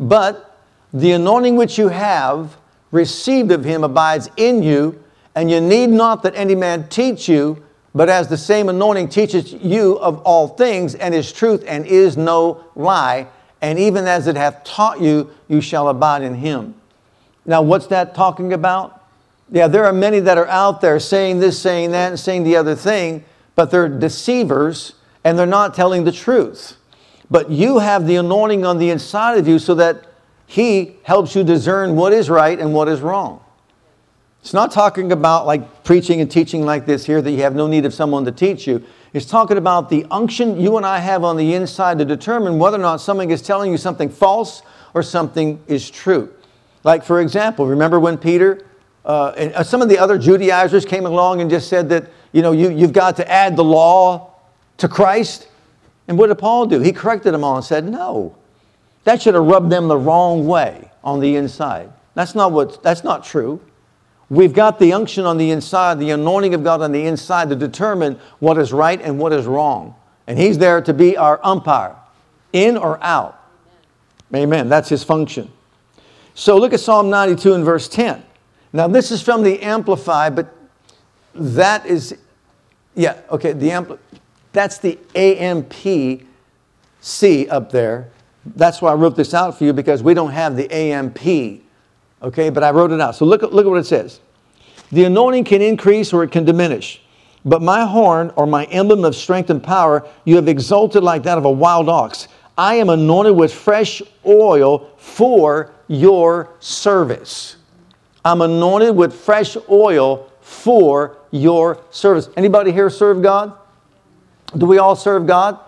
But 0.00 0.58
the 0.92 1.12
anointing 1.12 1.54
which 1.54 1.78
you 1.78 1.86
have 1.86 2.56
received 2.90 3.52
of 3.52 3.62
him 3.62 3.84
abides 3.84 4.28
in 4.36 4.64
you, 4.64 5.00
and 5.36 5.48
you 5.48 5.60
need 5.60 5.90
not 5.90 6.24
that 6.24 6.34
any 6.34 6.56
man 6.56 6.88
teach 6.88 7.28
you, 7.28 7.64
but 7.94 8.08
as 8.08 8.26
the 8.26 8.36
same 8.36 8.68
anointing 8.68 9.10
teaches 9.10 9.52
you 9.52 9.96
of 10.00 10.20
all 10.22 10.48
things, 10.48 10.96
and 10.96 11.14
is 11.14 11.32
truth 11.32 11.62
and 11.68 11.86
is 11.86 12.16
no 12.16 12.64
lie, 12.74 13.28
and 13.62 13.78
even 13.78 14.08
as 14.08 14.26
it 14.26 14.34
hath 14.34 14.64
taught 14.64 15.00
you, 15.00 15.30
you 15.46 15.60
shall 15.60 15.86
abide 15.86 16.22
in 16.22 16.34
him. 16.34 16.74
Now, 17.46 17.62
what's 17.62 17.86
that 17.86 18.16
talking 18.16 18.54
about? 18.54 19.04
Yeah, 19.52 19.68
there 19.68 19.84
are 19.84 19.92
many 19.92 20.18
that 20.18 20.36
are 20.36 20.48
out 20.48 20.80
there 20.80 20.98
saying 20.98 21.38
this, 21.38 21.56
saying 21.60 21.92
that, 21.92 22.08
and 22.08 22.18
saying 22.18 22.42
the 22.42 22.56
other 22.56 22.74
thing, 22.74 23.24
but 23.54 23.70
they're 23.70 23.88
deceivers 23.88 24.94
and 25.24 25.38
they're 25.38 25.46
not 25.46 25.74
telling 25.74 26.04
the 26.04 26.12
truth. 26.12 26.76
But 27.30 27.50
you 27.50 27.78
have 27.78 28.06
the 28.06 28.16
anointing 28.16 28.64
on 28.64 28.78
the 28.78 28.90
inside 28.90 29.38
of 29.38 29.46
you 29.46 29.58
so 29.58 29.74
that 29.76 30.04
he 30.46 30.96
helps 31.04 31.34
you 31.36 31.44
discern 31.44 31.94
what 31.94 32.12
is 32.12 32.28
right 32.28 32.58
and 32.58 32.74
what 32.74 32.88
is 32.88 33.00
wrong. 33.00 33.42
It's 34.40 34.54
not 34.54 34.72
talking 34.72 35.12
about 35.12 35.46
like 35.46 35.84
preaching 35.84 36.20
and 36.20 36.30
teaching 36.30 36.64
like 36.64 36.86
this 36.86 37.04
here 37.04 37.20
that 37.20 37.30
you 37.30 37.42
have 37.42 37.54
no 37.54 37.66
need 37.66 37.84
of 37.84 37.92
someone 37.92 38.24
to 38.24 38.32
teach 38.32 38.66
you. 38.66 38.82
It's 39.12 39.26
talking 39.26 39.58
about 39.58 39.90
the 39.90 40.06
unction 40.10 40.58
you 40.58 40.76
and 40.76 40.86
I 40.86 40.98
have 40.98 41.24
on 41.24 41.36
the 41.36 41.54
inside 41.54 41.98
to 41.98 42.04
determine 42.04 42.58
whether 42.58 42.78
or 42.78 42.80
not 42.80 43.00
something 43.00 43.30
is 43.30 43.42
telling 43.42 43.70
you 43.70 43.76
something 43.76 44.08
false 44.08 44.62
or 44.94 45.02
something 45.02 45.62
is 45.66 45.90
true. 45.90 46.32
Like, 46.84 47.04
for 47.04 47.20
example, 47.20 47.66
remember 47.66 48.00
when 48.00 48.16
Peter 48.16 48.64
uh, 49.04 49.32
and 49.36 49.52
uh, 49.54 49.62
some 49.62 49.82
of 49.82 49.88
the 49.88 49.98
other 49.98 50.18
Judaizers 50.18 50.84
came 50.84 51.06
along 51.06 51.40
and 51.40 51.50
just 51.50 51.68
said 51.68 51.88
that, 51.88 52.10
you 52.32 52.42
know, 52.42 52.52
you, 52.52 52.70
you've 52.70 52.92
got 52.92 53.16
to 53.16 53.30
add 53.30 53.56
the 53.56 53.64
law 53.64 54.34
to 54.78 54.88
Christ? 54.88 55.48
And 56.08 56.18
what 56.18 56.28
did 56.28 56.38
Paul 56.38 56.66
do? 56.66 56.80
He 56.80 56.92
corrected 56.92 57.34
them 57.34 57.44
all 57.44 57.56
and 57.56 57.64
said, 57.64 57.84
no. 57.84 58.36
That 59.04 59.22
should 59.22 59.34
have 59.34 59.44
rubbed 59.44 59.70
them 59.70 59.88
the 59.88 59.96
wrong 59.96 60.46
way 60.46 60.90
on 61.02 61.20
the 61.20 61.36
inside. 61.36 61.92
That's 62.14 62.34
not, 62.34 62.52
what, 62.52 62.82
that's 62.82 63.04
not 63.04 63.24
true. 63.24 63.60
We've 64.28 64.52
got 64.52 64.78
the 64.78 64.92
unction 64.92 65.24
on 65.24 65.38
the 65.38 65.50
inside, 65.50 65.98
the 65.98 66.10
anointing 66.10 66.54
of 66.54 66.62
God 66.62 66.82
on 66.82 66.92
the 66.92 67.06
inside 67.06 67.48
to 67.48 67.56
determine 67.56 68.18
what 68.38 68.58
is 68.58 68.72
right 68.72 69.00
and 69.00 69.18
what 69.18 69.32
is 69.32 69.46
wrong. 69.46 69.94
And 70.26 70.38
He's 70.38 70.58
there 70.58 70.80
to 70.82 70.94
be 70.94 71.16
our 71.16 71.40
umpire, 71.42 71.96
in 72.52 72.76
or 72.76 73.02
out. 73.02 73.36
Amen. 74.34 74.68
That's 74.68 74.88
His 74.88 75.02
function. 75.02 75.50
So 76.34 76.56
look 76.56 76.72
at 76.72 76.80
Psalm 76.80 77.10
92 77.10 77.54
and 77.54 77.64
verse 77.64 77.88
10. 77.88 78.24
Now, 78.72 78.86
this 78.86 79.10
is 79.10 79.20
from 79.20 79.42
the 79.42 79.60
Amplified, 79.62 80.36
but 80.36 80.54
that 81.34 81.86
is, 81.86 82.16
yeah, 82.94 83.20
okay, 83.30 83.52
the 83.52 83.68
ampli- 83.68 83.98
that's 84.52 84.78
the 84.78 84.98
AMP 85.14 86.26
C 87.00 87.48
up 87.48 87.70
there. 87.70 88.08
That's 88.44 88.82
why 88.82 88.92
I 88.92 88.94
wrote 88.94 89.16
this 89.16 89.34
out 89.34 89.58
for 89.58 89.64
you 89.64 89.72
because 89.72 90.02
we 90.02 90.14
don't 90.14 90.32
have 90.32 90.56
the 90.56 90.70
AMP 90.72 91.62
Okay, 92.22 92.50
but 92.50 92.62
I 92.62 92.70
wrote 92.70 92.92
it 92.92 93.00
out. 93.00 93.16
So 93.16 93.24
look, 93.24 93.42
look 93.42 93.64
at 93.64 93.68
what 93.68 93.78
it 93.78 93.86
says. 93.86 94.20
The 94.92 95.04
anointing 95.04 95.44
can 95.44 95.62
increase 95.62 96.12
or 96.12 96.22
it 96.22 96.30
can 96.30 96.44
diminish. 96.44 97.02
But 97.44 97.62
my 97.62 97.86
horn, 97.86 98.32
or 98.36 98.46
my 98.46 98.64
emblem 98.64 99.04
of 99.04 99.16
strength 99.16 99.48
and 99.48 99.62
power, 99.62 100.06
you 100.26 100.36
have 100.36 100.46
exalted 100.46 101.02
like 101.02 101.22
that 101.22 101.38
of 101.38 101.46
a 101.46 101.50
wild 101.50 101.88
ox. 101.88 102.28
I 102.58 102.74
am 102.74 102.90
anointed 102.90 103.34
with 103.34 103.54
fresh 103.54 104.02
oil 104.26 104.90
for 104.98 105.72
your 105.88 106.50
service. 106.60 107.56
I'm 108.22 108.42
anointed 108.42 108.94
with 108.94 109.14
fresh 109.14 109.56
oil 109.70 110.30
for 110.42 111.16
your 111.30 111.82
service. 111.90 112.28
Anybody 112.36 112.72
here 112.72 112.90
serve 112.90 113.22
God? 113.22 113.52
Do 114.56 114.66
we 114.66 114.78
all 114.78 114.96
serve 114.96 115.26
God? 115.26 115.58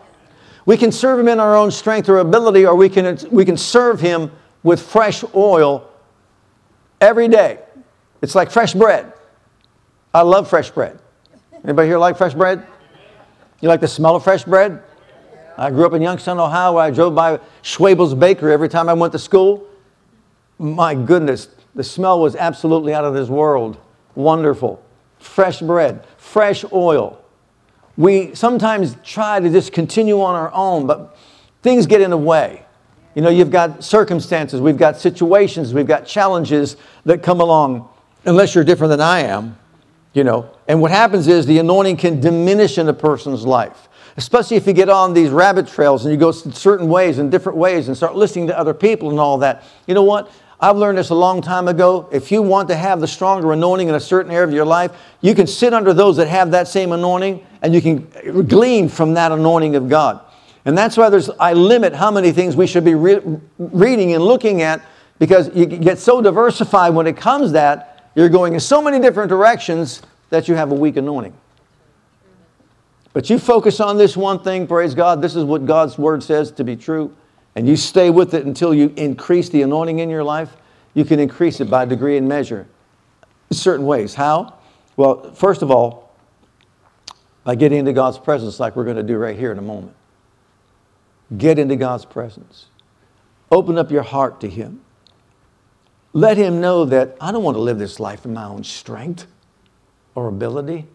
We 0.67 0.77
can 0.77 0.93
serve 0.93 1.19
Him 1.19 1.29
in 1.29 1.41
our 1.41 1.57
own 1.57 1.71
strength 1.71 2.09
or 2.09 2.19
ability, 2.19 2.67
or 2.67 2.75
we 2.75 2.89
can, 2.89 3.19
we 3.31 3.45
can 3.45 3.57
serve 3.57 4.01
Him 4.01 4.31
with 4.63 4.81
fresh 4.81 5.25
oil 5.35 5.89
every 7.01 7.29
day. 7.29 7.59
It's 8.21 8.35
like 8.35 8.51
fresh 8.51 8.75
bread. 8.75 9.13
I 10.15 10.23
love 10.23 10.49
fresh 10.49 10.71
bread. 10.71 10.99
Anybody 11.65 11.89
here 11.89 11.99
like 11.99 12.17
fresh 12.17 12.35
bread? 12.35 12.67
You 13.61 13.69
like 13.69 13.81
the 13.81 13.89
smell 13.89 14.17
of 14.17 14.25
fresh 14.25 14.45
bread? 14.45 14.83
I 15.57 15.71
grew 15.71 15.87
up 15.87 15.93
in 15.93 16.03
Youngstown, 16.03 16.39
Ohio, 16.41 16.73
where 16.73 16.85
I 16.85 16.91
drove 16.91 17.15
by 17.15 17.39
Schwebel's 17.63 18.15
Bakery 18.15 18.53
every 18.53 18.69
time 18.69 18.89
I 18.89 18.95
went 18.95 19.13
to 19.13 19.19
school. 19.19 19.67
My 20.59 20.95
goodness, 20.95 21.49
the 21.75 21.85
smell 21.85 22.21
was 22.21 22.37
absolutely 22.37 22.95
out 22.95 23.05
of 23.05 23.15
this 23.15 23.29
world. 23.29 23.77
Wonderful. 24.15 24.83
Fresh 25.23 25.61
bread, 25.61 26.05
fresh 26.17 26.65
oil. 26.73 27.19
We 27.97 28.35
sometimes 28.35 28.97
try 29.05 29.39
to 29.39 29.49
just 29.49 29.73
continue 29.73 30.21
on 30.21 30.35
our 30.35 30.53
own, 30.53 30.87
but 30.87 31.17
things 31.63 31.87
get 31.87 32.01
in 32.01 32.11
the 32.11 32.19
way. 32.19 32.65
You 33.15 33.23
know, 33.23 33.29
you've 33.29 33.51
got 33.51 33.85
circumstances, 33.85 34.61
we've 34.61 34.77
got 34.77 34.99
situations, 34.99 35.75
we've 35.75 35.87
got 35.87 36.07
challenges 36.07 36.77
that 37.05 37.23
come 37.23 37.41
along, 37.41 37.89
unless 38.25 38.55
you're 38.55 38.65
different 38.65 38.91
than 38.91 39.01
I 39.01 39.21
am, 39.21 39.59
you 40.13 40.25
know. 40.25 40.51
And 40.67 40.81
what 40.81 40.91
happens 40.91 41.29
is 41.29 41.47
the 41.47 41.59
anointing 41.59 41.99
can 41.99 42.21
diminish 42.21 42.79
in 42.79 42.89
a 42.89 42.95
person's 42.95 43.45
life, 43.45 43.89
especially 44.17 44.57
if 44.57 44.67
you 44.67 44.73
get 44.73 44.89
on 44.89 45.15
these 45.15 45.31
rabbit 45.31 45.69
trails 45.69 46.05
and 46.05 46.13
you 46.13 46.19
go 46.19 46.33
certain 46.33 46.89
ways 46.89 47.19
and 47.19 47.31
different 47.31 47.59
ways 47.59 47.89
and 47.89 47.97
start 47.97 48.17
listening 48.17 48.47
to 48.49 48.59
other 48.59 48.75
people 48.75 49.11
and 49.11 49.21
all 49.21 49.39
that. 49.39 49.63
You 49.87 49.95
know 49.95 50.05
what? 50.05 50.31
I've 50.63 50.77
learned 50.77 50.97
this 50.97 51.11
a 51.11 51.15
long 51.17 51.43
time 51.43 51.67
ago. 51.67 52.09
If 52.13 52.31
you 52.31 52.41
want 52.41 52.69
to 52.69 52.77
have 52.77 53.01
the 53.01 53.09
stronger 53.09 53.53
anointing 53.53 53.89
in 53.89 53.97
a 53.97 54.01
certain 54.01 54.31
area 54.31 54.47
of 54.47 54.53
your 54.53 54.65
life, 54.65 54.93
you 55.21 55.35
can 55.35 55.49
sit 55.49 55.75
under 55.75 55.93
those 55.93 56.17
that 56.19 56.29
have 56.29 56.53
that 56.53 56.69
same 56.69 56.93
anointing 56.93 57.45
and 57.63 57.75
you 57.75 57.83
can 57.83 58.47
glean 58.47 58.89
from 58.89 59.15
that 59.15 59.33
anointing 59.33 59.75
of 59.75 59.89
God. 59.89 60.21
And 60.65 60.79
that's 60.79 60.97
why 60.97 61.11
there's, 61.11 61.29
I 61.31 61.53
limit 61.55 61.93
how 61.93 62.13
many 62.13 62.31
things 62.31 62.55
we 62.55 62.69
should 62.69 62.85
be 62.85 62.95
re- 62.95 63.21
reading 63.59 64.13
and 64.13 64.23
looking 64.23 64.63
at 64.63 64.81
because 65.19 65.51
you 65.53 65.67
get 65.67 65.99
so 65.99 66.23
diversified 66.23 66.91
when 66.91 67.09
it 67.09 67.17
comes 67.17 67.51
that 67.53 68.09
you're 68.15 68.29
going 68.29 68.55
in 68.55 68.61
so 68.61 68.81
many 68.81 69.01
different 69.01 69.31
directions 69.31 70.01
that 70.31 70.47
you 70.47 70.55
have 70.55 70.71
a 70.71 70.77
weak 70.77 70.97
anointing. 70.97 71.35
But 73.13 73.29
you 73.29 73.41
focus 73.41 73.81
on 73.81 73.99
this 73.99 74.17
one 74.17 74.45
thing, 74.45 74.69
praise 74.69 74.95
God, 74.95 75.21
this 75.21 75.35
is 75.35 75.43
what 75.43 75.67
God's 75.67 75.99
word 75.99 76.23
says 76.23 76.53
to 76.53 76.63
be 76.63 76.77
true 76.77 77.13
and 77.55 77.69
you 77.69 77.77
stay 77.77 78.11
with 78.11 78.35
it 78.35 78.47
until 78.47 78.73
you 78.73 78.93
increase 78.97 79.49
the 79.49 79.63
anointing 79.63 79.99
in 79.99 80.09
your 80.09 80.25
life, 80.25 80.57
you 80.95 81.05
can 81.05 81.21
increase 81.21 81.61
it 81.61 81.69
by 81.71 81.85
degree 81.85 82.17
and 82.17 82.29
measure 82.29 82.67
certain 83.51 83.87
ways. 83.87 84.15
How? 84.15 84.55
Well, 84.97 85.33
first 85.35 85.63
of 85.63 85.71
all, 85.71 86.15
by 87.45 87.55
getting 87.55 87.79
into 87.79 87.93
God's 87.93 88.19
presence, 88.19 88.61
like 88.61 88.77
we're 88.77 88.85
going 88.85 88.97
to 88.97 89.03
do 89.03 89.17
right 89.17 89.37
here 89.37 89.53
in 89.53 89.59
a 89.59 89.63
moment. 89.63 89.95
Get 91.37 91.59
into 91.59 91.77
God's 91.77 92.05
presence. 92.05 92.67
Open 93.51 93.79
up 93.79 93.91
your 93.91 94.03
heart 94.03 94.41
to 94.43 94.49
Him. 94.49 94.81
Let 96.13 96.37
Him 96.37 96.61
know 96.61 96.85
that 96.85 97.17
I 97.21 97.33
don't 97.33 97.43
want 97.43 97.57
to 97.57 97.61
live 97.61 97.79
this 97.79 97.99
life 97.99 98.25
in 98.25 98.35
my 98.35 98.45
own 98.45 98.65
strength 98.65 99.27
or 100.15 100.29
ability. 100.29 100.87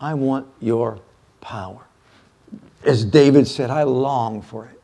I 0.00 0.14
want 0.14 0.46
your 0.60 1.00
power. 1.40 1.80
As 2.84 3.04
David 3.04 3.48
said, 3.48 3.70
I 3.70 3.82
long 3.82 4.42
for 4.42 4.66
it 4.66 4.76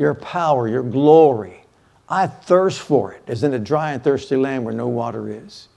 your 0.00 0.14
power, 0.14 0.66
your 0.66 0.82
glory. 0.82 1.62
I 2.08 2.26
thirst 2.26 2.80
for 2.80 3.12
it, 3.12 3.22
as 3.28 3.44
in 3.44 3.52
a 3.52 3.58
dry 3.58 3.92
and 3.92 4.02
thirsty 4.02 4.34
land 4.34 4.64
where 4.64 4.74
no 4.74 4.88
water 4.88 5.28
is. 5.28 5.68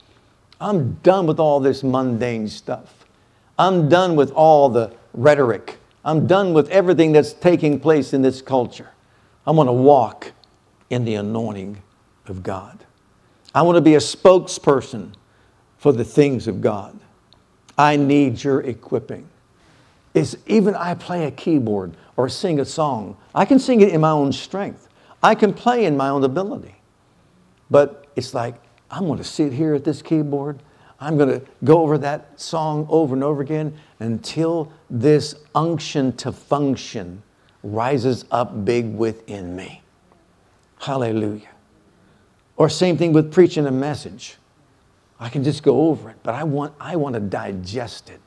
I'm 0.61 0.93
done 1.03 1.27
with 1.27 1.39
all 1.39 1.59
this 1.59 1.83
mundane 1.83 2.47
stuff. 2.47 3.05
I'm 3.59 3.89
done 3.89 4.15
with 4.15 4.31
all 4.31 4.69
the 4.69 4.95
rhetoric. 5.13 5.77
I'm 6.05 6.25
done 6.25 6.53
with 6.53 6.69
everything 6.69 7.11
that's 7.11 7.33
taking 7.33 7.81
place 7.81 8.13
in 8.13 8.21
this 8.21 8.41
culture. 8.41 8.91
I 9.45 9.51
want 9.51 9.67
to 9.67 9.73
walk 9.73 10.31
in 10.89 11.03
the 11.03 11.15
anointing 11.15 11.83
of 12.25 12.43
God. 12.43 12.79
I 13.53 13.61
want 13.63 13.75
to 13.75 13.81
be 13.81 13.95
a 13.95 13.99
spokesperson 13.99 15.11
for 15.77 15.91
the 15.91 16.05
things 16.05 16.47
of 16.47 16.61
God. 16.61 16.97
I 17.77 17.97
need 17.97 18.41
your 18.41 18.61
equipping. 18.61 19.27
It's 20.13 20.37
even 20.47 20.75
I 20.75 20.93
play 20.93 21.25
a 21.25 21.31
keyboard 21.31 21.97
or 22.17 22.29
sing 22.29 22.60
a 22.60 22.65
song. 22.65 23.17
I 23.34 23.46
can 23.46 23.60
sing 23.60 23.82
it 23.82 23.89
in 23.89 24.01
my 24.01 24.12
own 24.12 24.32
strength. 24.32 24.88
I 25.22 25.36
can 25.36 25.53
play 25.53 25.86
in 25.86 25.98
my 25.98 26.10
own 26.10 26.24
ability. 26.24 26.75
But 27.72 28.08
it's 28.15 28.34
like, 28.34 28.55
I'm 28.91 29.05
going 29.05 29.17
to 29.17 29.24
sit 29.24 29.53
here 29.53 29.74
at 29.74 29.84
this 29.84 30.01
keyboard. 30.01 30.62
I'm 31.00 31.17
going 31.17 31.29
to 31.29 31.46
go 31.63 31.82
over 31.82 31.98
that 32.00 32.39
song 32.39 32.86
over 32.89 33.15
and 33.15 33.24
over 33.24 33.41
again 33.41 33.77
until 34.00 34.72
this 34.89 35.36
unction 35.55 36.15
to 36.17 36.32
function 36.32 37.24
rises 37.63 38.25
up 38.32 38.65
big 38.65 38.93
within 38.93 39.55
me. 39.55 39.82
Hallelujah. 40.79 41.50
Or 42.58 42.70
same 42.70 42.98
thing 42.98 43.13
with 43.13 43.34
preaching 43.34 43.65
a 43.65 43.72
message. 43.72 44.36
I 45.20 45.29
can 45.29 45.43
just 45.43 45.63
go 45.63 45.88
over 45.88 46.10
it, 46.10 46.17
but 46.24 46.36
I 46.36 46.43
want, 46.43 46.74
I 46.79 46.96
want 46.98 47.15
to 47.15 47.22
digest 47.22 48.10
it. 48.10 48.20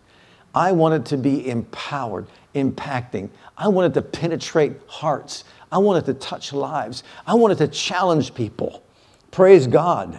I 0.57 0.73
wanted 0.73 1.05
to 1.07 1.19
be 1.19 1.47
empowered, 1.51 2.27
impacting. 2.55 3.29
I 3.59 3.69
wanted 3.69 3.93
to 3.93 4.03
penetrate 4.03 4.73
hearts. 4.87 5.45
I 5.71 5.77
wanted 5.77 6.07
to 6.07 6.15
touch 6.15 6.55
lives. 6.55 7.03
I 7.27 7.35
wanted 7.35 7.59
to 7.59 7.69
challenge 7.69 8.35
people. 8.35 8.83
Praise 9.31 9.67
God. 9.67 10.19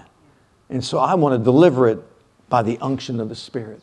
And 0.69 0.85
so 0.85 0.99
I 0.99 1.15
want 1.15 1.39
to 1.39 1.43
deliver 1.43 1.87
it 1.87 1.99
by 2.49 2.61
the 2.61 2.77
unction 2.81 3.19
of 3.19 3.29
the 3.29 3.35
Spirit. 3.35 3.81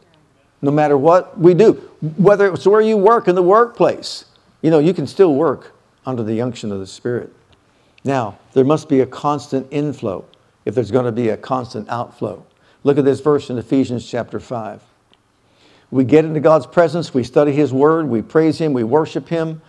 No 0.63 0.71
matter 0.71 0.97
what 0.97 1.37
we 1.37 1.55
do, 1.55 1.73
whether 2.17 2.53
it's 2.53 2.69
where 2.69 2.81
you 2.81 2.97
work 2.97 3.27
in 3.27 3.35
the 3.35 3.43
workplace, 3.43 4.27
you 4.63 4.71
know, 4.71 4.79
you 4.79 4.95
can 4.95 5.09
still 5.09 5.35
work 5.35 5.75
under 6.07 6.23
the 6.23 6.41
unction 6.41 6.71
of 6.71 6.79
the 6.79 6.87
Spirit. 6.87 7.33
Now, 8.05 8.39
there 8.53 8.65
must 8.65 8.89
be 8.89 9.01
a 9.01 9.07
constant 9.07 9.67
inflow 9.73 10.25
if 10.65 10.77
there's 10.77 10.93
going 10.93 11.07
to 11.07 11.13
be 11.13 11.31
a 11.31 11.37
constant 11.37 11.89
outflow. 11.89 12.47
Look 12.85 12.97
at 12.97 13.05
this 13.05 13.21
verse 13.21 13.51
in 13.51 13.59
Ephesians 13.59 14.09
chapter 14.09 14.39
5. 14.39 14.81
We 15.91 16.05
get 16.05 16.25
into 16.25 16.41
God's 16.41 16.67
presence, 16.67 17.15
we 17.15 17.23
study 17.23 17.53
His 17.53 17.73
Word, 17.73 18.09
we 18.09 18.23
praise 18.23 18.59
Him, 18.61 18.73
we 18.73 18.85
worship 18.85 19.29
Him. 19.29 19.63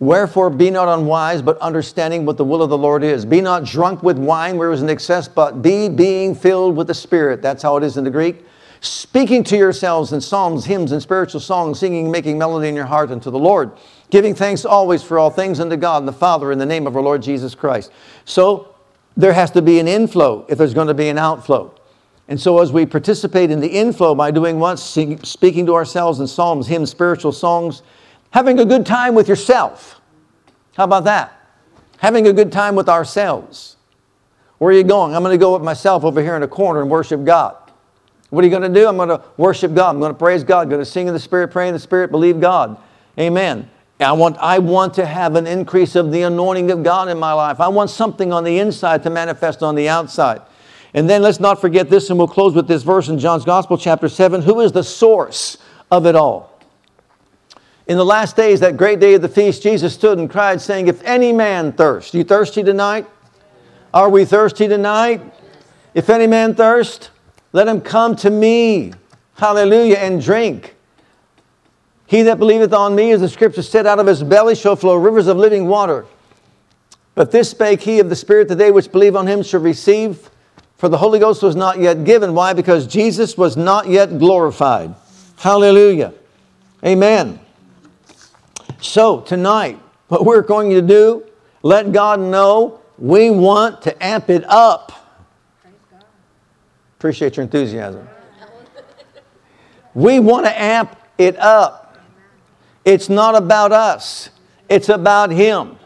Wherefore, 0.00 0.50
be 0.50 0.70
not 0.70 0.88
unwise, 0.88 1.40
but 1.40 1.56
understanding 1.58 2.26
what 2.26 2.36
the 2.36 2.44
will 2.44 2.62
of 2.62 2.68
the 2.68 2.76
Lord 2.76 3.04
is. 3.04 3.24
Be 3.24 3.40
not 3.40 3.64
drunk 3.64 4.02
with 4.02 4.18
wine 4.18 4.56
where 4.56 4.64
where 4.64 4.72
is 4.72 4.82
in 4.82 4.90
excess, 4.90 5.28
but 5.28 5.62
be 5.62 5.88
being 5.88 6.34
filled 6.34 6.76
with 6.76 6.88
the 6.88 6.94
Spirit. 6.94 7.40
That's 7.42 7.62
how 7.62 7.76
it 7.76 7.84
is 7.84 7.96
in 7.96 8.04
the 8.04 8.10
Greek. 8.10 8.44
Speaking 8.80 9.44
to 9.44 9.56
yourselves 9.56 10.12
in 10.12 10.20
psalms, 10.20 10.64
hymns, 10.64 10.92
and 10.92 11.00
spiritual 11.00 11.40
songs, 11.40 11.78
singing, 11.78 12.10
making 12.10 12.36
melody 12.36 12.68
in 12.68 12.74
your 12.74 12.84
heart 12.84 13.10
unto 13.10 13.30
the 13.30 13.38
Lord, 13.38 13.72
giving 14.10 14.34
thanks 14.34 14.64
always 14.64 15.02
for 15.02 15.18
all 15.18 15.30
things 15.30 15.60
unto 15.60 15.76
God 15.76 15.98
and 15.98 16.08
the 16.08 16.12
Father 16.12 16.52
in 16.52 16.58
the 16.58 16.66
name 16.66 16.86
of 16.86 16.96
our 16.96 17.02
Lord 17.02 17.22
Jesus 17.22 17.54
Christ. 17.54 17.92
So 18.24 18.74
there 19.16 19.32
has 19.32 19.50
to 19.52 19.62
be 19.62 19.78
an 19.78 19.88
inflow 19.88 20.44
if 20.48 20.58
there's 20.58 20.74
going 20.74 20.88
to 20.88 20.94
be 20.94 21.08
an 21.08 21.16
outflow. 21.16 21.74
And 22.28 22.40
so, 22.40 22.60
as 22.60 22.72
we 22.72 22.86
participate 22.86 23.50
in 23.50 23.60
the 23.60 23.68
inflow 23.68 24.14
by 24.14 24.30
doing 24.30 24.58
what? 24.58 24.76
Speaking 24.76 25.66
to 25.66 25.74
ourselves 25.74 26.20
in 26.20 26.26
psalms, 26.26 26.66
hymns, 26.66 26.90
spiritual 26.90 27.32
songs, 27.32 27.82
having 28.30 28.58
a 28.58 28.64
good 28.64 28.86
time 28.86 29.14
with 29.14 29.28
yourself. 29.28 30.00
How 30.76 30.84
about 30.84 31.04
that? 31.04 31.38
Having 31.98 32.26
a 32.26 32.32
good 32.32 32.50
time 32.50 32.74
with 32.74 32.88
ourselves. 32.88 33.76
Where 34.58 34.70
are 34.70 34.76
you 34.76 34.84
going? 34.84 35.14
I'm 35.14 35.22
going 35.22 35.34
to 35.34 35.38
go 35.38 35.52
with 35.52 35.62
myself 35.62 36.04
over 36.04 36.22
here 36.22 36.36
in 36.36 36.42
a 36.42 36.48
corner 36.48 36.80
and 36.80 36.90
worship 36.90 37.24
God. 37.24 37.56
What 38.30 38.42
are 38.42 38.46
you 38.46 38.50
going 38.50 38.72
to 38.72 38.80
do? 38.80 38.88
I'm 38.88 38.96
going 38.96 39.10
to 39.10 39.22
worship 39.36 39.74
God. 39.74 39.90
I'm 39.90 40.00
going 40.00 40.12
to 40.12 40.18
praise 40.18 40.42
God. 40.42 40.62
I'm 40.62 40.68
going 40.70 40.80
to 40.80 40.86
sing 40.86 41.06
in 41.06 41.14
the 41.14 41.20
Spirit, 41.20 41.48
pray 41.48 41.68
in 41.68 41.74
the 41.74 41.80
Spirit, 41.80 42.10
believe 42.10 42.40
God. 42.40 42.78
Amen. 43.18 43.70
I 44.00 44.12
want, 44.12 44.36
I 44.38 44.58
want 44.58 44.94
to 44.94 45.06
have 45.06 45.36
an 45.36 45.46
increase 45.46 45.94
of 45.94 46.10
the 46.10 46.22
anointing 46.22 46.70
of 46.70 46.82
God 46.82 47.08
in 47.08 47.18
my 47.18 47.32
life. 47.32 47.60
I 47.60 47.68
want 47.68 47.90
something 47.90 48.32
on 48.32 48.42
the 48.42 48.58
inside 48.58 49.02
to 49.04 49.10
manifest 49.10 49.62
on 49.62 49.74
the 49.76 49.88
outside. 49.88 50.42
And 50.94 51.10
then 51.10 51.22
let's 51.22 51.40
not 51.40 51.60
forget 51.60 51.90
this, 51.90 52.08
and 52.08 52.18
we'll 52.18 52.28
close 52.28 52.54
with 52.54 52.68
this 52.68 52.84
verse 52.84 53.08
in 53.08 53.18
John's 53.18 53.44
Gospel, 53.44 53.76
chapter 53.76 54.08
7. 54.08 54.42
Who 54.42 54.60
is 54.60 54.70
the 54.70 54.84
source 54.84 55.58
of 55.90 56.06
it 56.06 56.14
all? 56.14 56.56
In 57.88 57.98
the 57.98 58.04
last 58.04 58.36
days, 58.36 58.60
that 58.60 58.76
great 58.76 59.00
day 59.00 59.14
of 59.14 59.20
the 59.20 59.28
feast, 59.28 59.62
Jesus 59.62 59.92
stood 59.92 60.18
and 60.18 60.30
cried, 60.30 60.60
saying, 60.60 60.86
If 60.86 61.02
any 61.02 61.32
man 61.32 61.72
thirst, 61.72 62.14
you 62.14 62.22
thirsty 62.22 62.62
tonight? 62.62 63.06
Are 63.92 64.08
we 64.08 64.24
thirsty 64.24 64.68
tonight? 64.68 65.20
If 65.94 66.08
any 66.08 66.28
man 66.28 66.54
thirst, 66.54 67.10
let 67.52 67.66
him 67.66 67.80
come 67.80 68.14
to 68.16 68.30
me. 68.30 68.92
Hallelujah, 69.34 69.96
and 69.96 70.22
drink. 70.22 70.76
He 72.06 72.22
that 72.22 72.38
believeth 72.38 72.72
on 72.72 72.94
me, 72.94 73.10
as 73.10 73.20
the 73.20 73.28
scripture 73.28 73.62
said, 73.62 73.86
out 73.86 73.98
of 73.98 74.06
his 74.06 74.22
belly 74.22 74.54
shall 74.54 74.76
flow 74.76 74.94
rivers 74.94 75.26
of 75.26 75.36
living 75.36 75.66
water. 75.66 76.06
But 77.16 77.32
this 77.32 77.50
spake 77.50 77.80
he 77.80 77.98
of 77.98 78.08
the 78.08 78.16
Spirit 78.16 78.48
that 78.48 78.56
they 78.56 78.70
which 78.70 78.92
believe 78.92 79.16
on 79.16 79.26
him 79.26 79.42
shall 79.42 79.60
receive 79.60 80.30
for 80.84 80.90
the 80.90 80.98
Holy 80.98 81.18
Ghost 81.18 81.42
was 81.42 81.56
not 81.56 81.78
yet 81.78 82.04
given. 82.04 82.34
Why? 82.34 82.52
Because 82.52 82.86
Jesus 82.86 83.38
was 83.38 83.56
not 83.56 83.88
yet 83.88 84.18
glorified. 84.18 84.94
Hallelujah. 85.38 86.12
Amen. 86.84 87.40
So, 88.82 89.22
tonight, 89.22 89.80
what 90.08 90.26
we're 90.26 90.42
going 90.42 90.68
to 90.72 90.82
do, 90.82 91.24
let 91.62 91.90
God 91.90 92.20
know 92.20 92.82
we 92.98 93.30
want 93.30 93.80
to 93.80 94.04
amp 94.04 94.28
it 94.28 94.44
up. 94.46 94.92
Appreciate 96.98 97.38
your 97.38 97.44
enthusiasm. 97.44 98.06
We 99.94 100.20
want 100.20 100.44
to 100.44 100.60
amp 100.60 100.98
it 101.16 101.38
up. 101.38 101.96
It's 102.84 103.08
not 103.08 103.34
about 103.34 103.72
us, 103.72 104.28
it's 104.68 104.90
about 104.90 105.30
Him. 105.30 105.78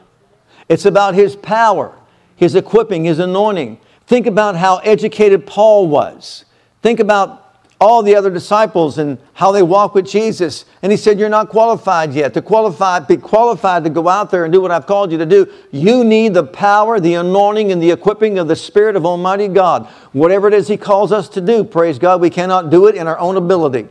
It's 0.69 0.87
about 0.87 1.15
His 1.15 1.37
power, 1.37 1.97
His 2.35 2.57
equipping, 2.57 3.05
His 3.05 3.21
anointing. 3.21 3.79
Think 4.09 4.27
about 4.27 4.57
how 4.57 4.79
educated 4.79 5.47
Paul 5.47 5.87
was. 5.87 6.47
Think 6.81 6.99
about 6.99 7.45
all 7.79 8.03
the 8.03 8.17
other 8.17 8.31
disciples 8.31 8.97
and 8.97 9.19
how 9.35 9.53
they 9.53 9.63
walk 9.63 9.95
with 9.95 10.07
Jesus. 10.07 10.65
And 10.81 10.91
he 10.91 10.97
said, 10.97 11.21
You're 11.21 11.29
not 11.29 11.51
qualified 11.51 12.15
yet. 12.15 12.33
To 12.33 12.41
qualify, 12.41 13.01
be 13.01 13.19
qualified 13.19 13.85
to 13.85 13.91
go 13.91 14.09
out 14.09 14.31
there 14.31 14.45
and 14.45 14.53
do 14.53 14.63
what 14.63 14.71
I've 14.71 14.87
called 14.87 15.13
you 15.13 15.19
to 15.19 15.27
do, 15.27 15.53
you 15.73 16.05
need 16.05 16.33
the 16.33 16.43
power, 16.43 16.99
the 16.99 17.15
anointing, 17.17 17.71
and 17.71 17.83
the 17.83 17.91
equipping 17.91 18.39
of 18.39 18.49
the 18.49 18.57
Spirit 18.57 18.97
of 18.97 19.05
Almighty 19.05 19.47
God. 19.47 19.87
Whatever 20.15 20.49
it 20.49 20.55
is 20.55 20.69
He 20.69 20.79
calls 20.79 21.13
us 21.13 21.29
to 21.29 21.43
do, 21.43 21.63
praise 21.63 21.99
God, 21.99 22.23
we 22.23 22.31
cannot 22.31 22.71
do 22.71 22.87
it 22.87 22.95
in 22.95 23.07
our 23.07 23.19
own 23.19 23.37
ability. 23.37 23.89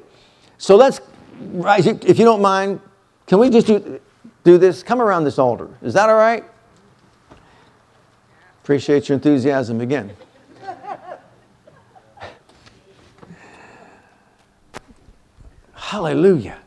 So 0.58 0.76
let's, 0.76 1.00
if 1.40 2.18
you 2.18 2.26
don't 2.26 2.42
mind, 2.42 2.82
can 3.28 3.38
we 3.38 3.52
just 3.52 3.68
do, 3.68 4.00
do 4.44 4.58
this? 4.58 4.82
Come 4.82 5.00
around 5.00 5.26
this 5.26 5.38
altar. 5.38 5.70
Is 5.84 5.94
that 5.94 6.10
all 6.10 6.16
right? 6.16 6.44
Appreciate 8.68 9.08
your 9.08 9.14
enthusiasm 9.14 9.80
again. 9.80 10.12
Hallelujah. 15.74 16.58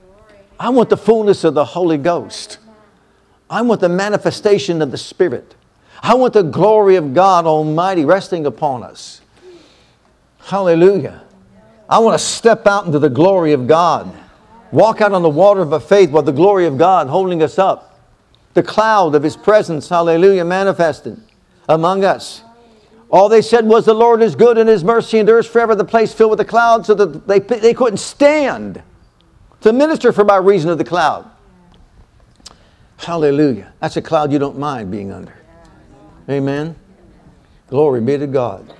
I 0.58 0.70
want 0.70 0.88
the 0.88 0.96
fullness 0.96 1.44
of 1.44 1.52
the 1.52 1.66
Holy 1.66 1.98
Ghost. 1.98 2.56
I 3.50 3.60
want 3.60 3.82
the 3.82 3.90
manifestation 3.90 4.80
of 4.80 4.92
the 4.92 4.96
Spirit. 4.96 5.54
I 6.02 6.14
want 6.14 6.32
the 6.32 6.42
glory 6.42 6.96
of 6.96 7.12
God 7.12 7.44
Almighty 7.44 8.06
resting 8.06 8.46
upon 8.46 8.82
us. 8.82 9.20
Hallelujah. 10.38 11.20
I 11.86 11.98
want 11.98 12.18
to 12.18 12.24
step 12.24 12.66
out 12.66 12.86
into 12.86 12.98
the 12.98 13.10
glory 13.10 13.52
of 13.52 13.66
God. 13.66 14.10
Walk 14.72 15.02
out 15.02 15.12
on 15.12 15.20
the 15.20 15.28
water 15.28 15.60
of 15.60 15.74
a 15.74 15.80
faith 15.80 16.12
with 16.12 16.24
the 16.24 16.32
glory 16.32 16.64
of 16.64 16.78
God 16.78 17.08
holding 17.08 17.42
us 17.42 17.58
up. 17.58 18.00
The 18.54 18.62
cloud 18.62 19.14
of 19.14 19.22
His 19.22 19.36
presence, 19.36 19.90
hallelujah, 19.90 20.46
manifested 20.46 21.22
among 21.70 22.04
us. 22.04 22.42
All 23.10 23.28
they 23.28 23.42
said 23.42 23.66
was, 23.66 23.84
The 23.86 23.94
Lord 23.94 24.22
is 24.22 24.34
good 24.34 24.58
and 24.58 24.68
His 24.68 24.84
mercy 24.84 25.18
endures 25.18 25.46
forever. 25.46 25.74
The 25.74 25.84
place 25.84 26.12
filled 26.12 26.30
with 26.30 26.38
the 26.38 26.44
cloud 26.44 26.84
so 26.86 26.94
that 26.94 27.26
they, 27.26 27.38
they 27.38 27.74
couldn't 27.74 27.98
stand 27.98 28.82
to 29.62 29.72
minister 29.72 30.12
for 30.12 30.24
by 30.24 30.36
reason 30.36 30.70
of 30.70 30.78
the 30.78 30.84
cloud. 30.84 31.30
Hallelujah. 32.98 33.72
That's 33.80 33.96
a 33.96 34.02
cloud 34.02 34.32
you 34.32 34.38
don't 34.38 34.58
mind 34.58 34.90
being 34.90 35.10
under. 35.10 35.34
Amen. 36.28 36.76
Glory 37.68 38.00
be 38.00 38.18
to 38.18 38.26
God. 38.26 38.74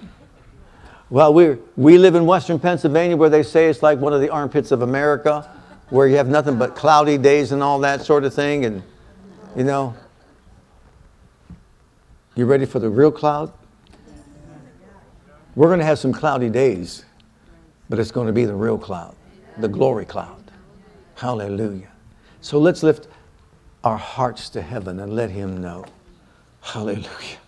Well, 1.08 1.34
we 1.34 1.56
we 1.76 1.98
live 1.98 2.14
in 2.14 2.26
western 2.26 2.60
Pennsylvania 2.60 3.16
where 3.16 3.30
they 3.30 3.42
say 3.42 3.68
it's 3.68 3.82
like 3.82 3.98
one 3.98 4.12
of 4.12 4.20
the 4.20 4.30
armpits 4.30 4.70
of 4.70 4.82
America, 4.82 5.50
where 5.88 6.06
you 6.06 6.16
have 6.16 6.28
nothing 6.28 6.56
but 6.56 6.76
cloudy 6.76 7.18
days 7.18 7.50
and 7.50 7.62
all 7.62 7.80
that 7.80 8.02
sort 8.02 8.24
of 8.24 8.32
thing. 8.32 8.64
And, 8.64 8.82
you 9.56 9.64
know, 9.64 9.96
you 12.40 12.46
ready 12.46 12.64
for 12.64 12.78
the 12.78 12.88
real 12.88 13.12
cloud? 13.12 13.52
We're 15.54 15.66
going 15.66 15.78
to 15.78 15.84
have 15.84 15.98
some 15.98 16.10
cloudy 16.10 16.48
days, 16.48 17.04
but 17.90 17.98
it's 17.98 18.10
going 18.10 18.28
to 18.28 18.32
be 18.32 18.46
the 18.46 18.54
real 18.54 18.78
cloud, 18.78 19.14
the 19.58 19.68
glory 19.68 20.06
cloud. 20.06 20.50
Hallelujah. 21.16 21.90
So 22.40 22.58
let's 22.58 22.82
lift 22.82 23.08
our 23.84 23.98
hearts 23.98 24.48
to 24.50 24.62
heaven 24.62 25.00
and 25.00 25.14
let 25.14 25.30
Him 25.30 25.60
know. 25.60 25.84
Hallelujah. 26.62 27.38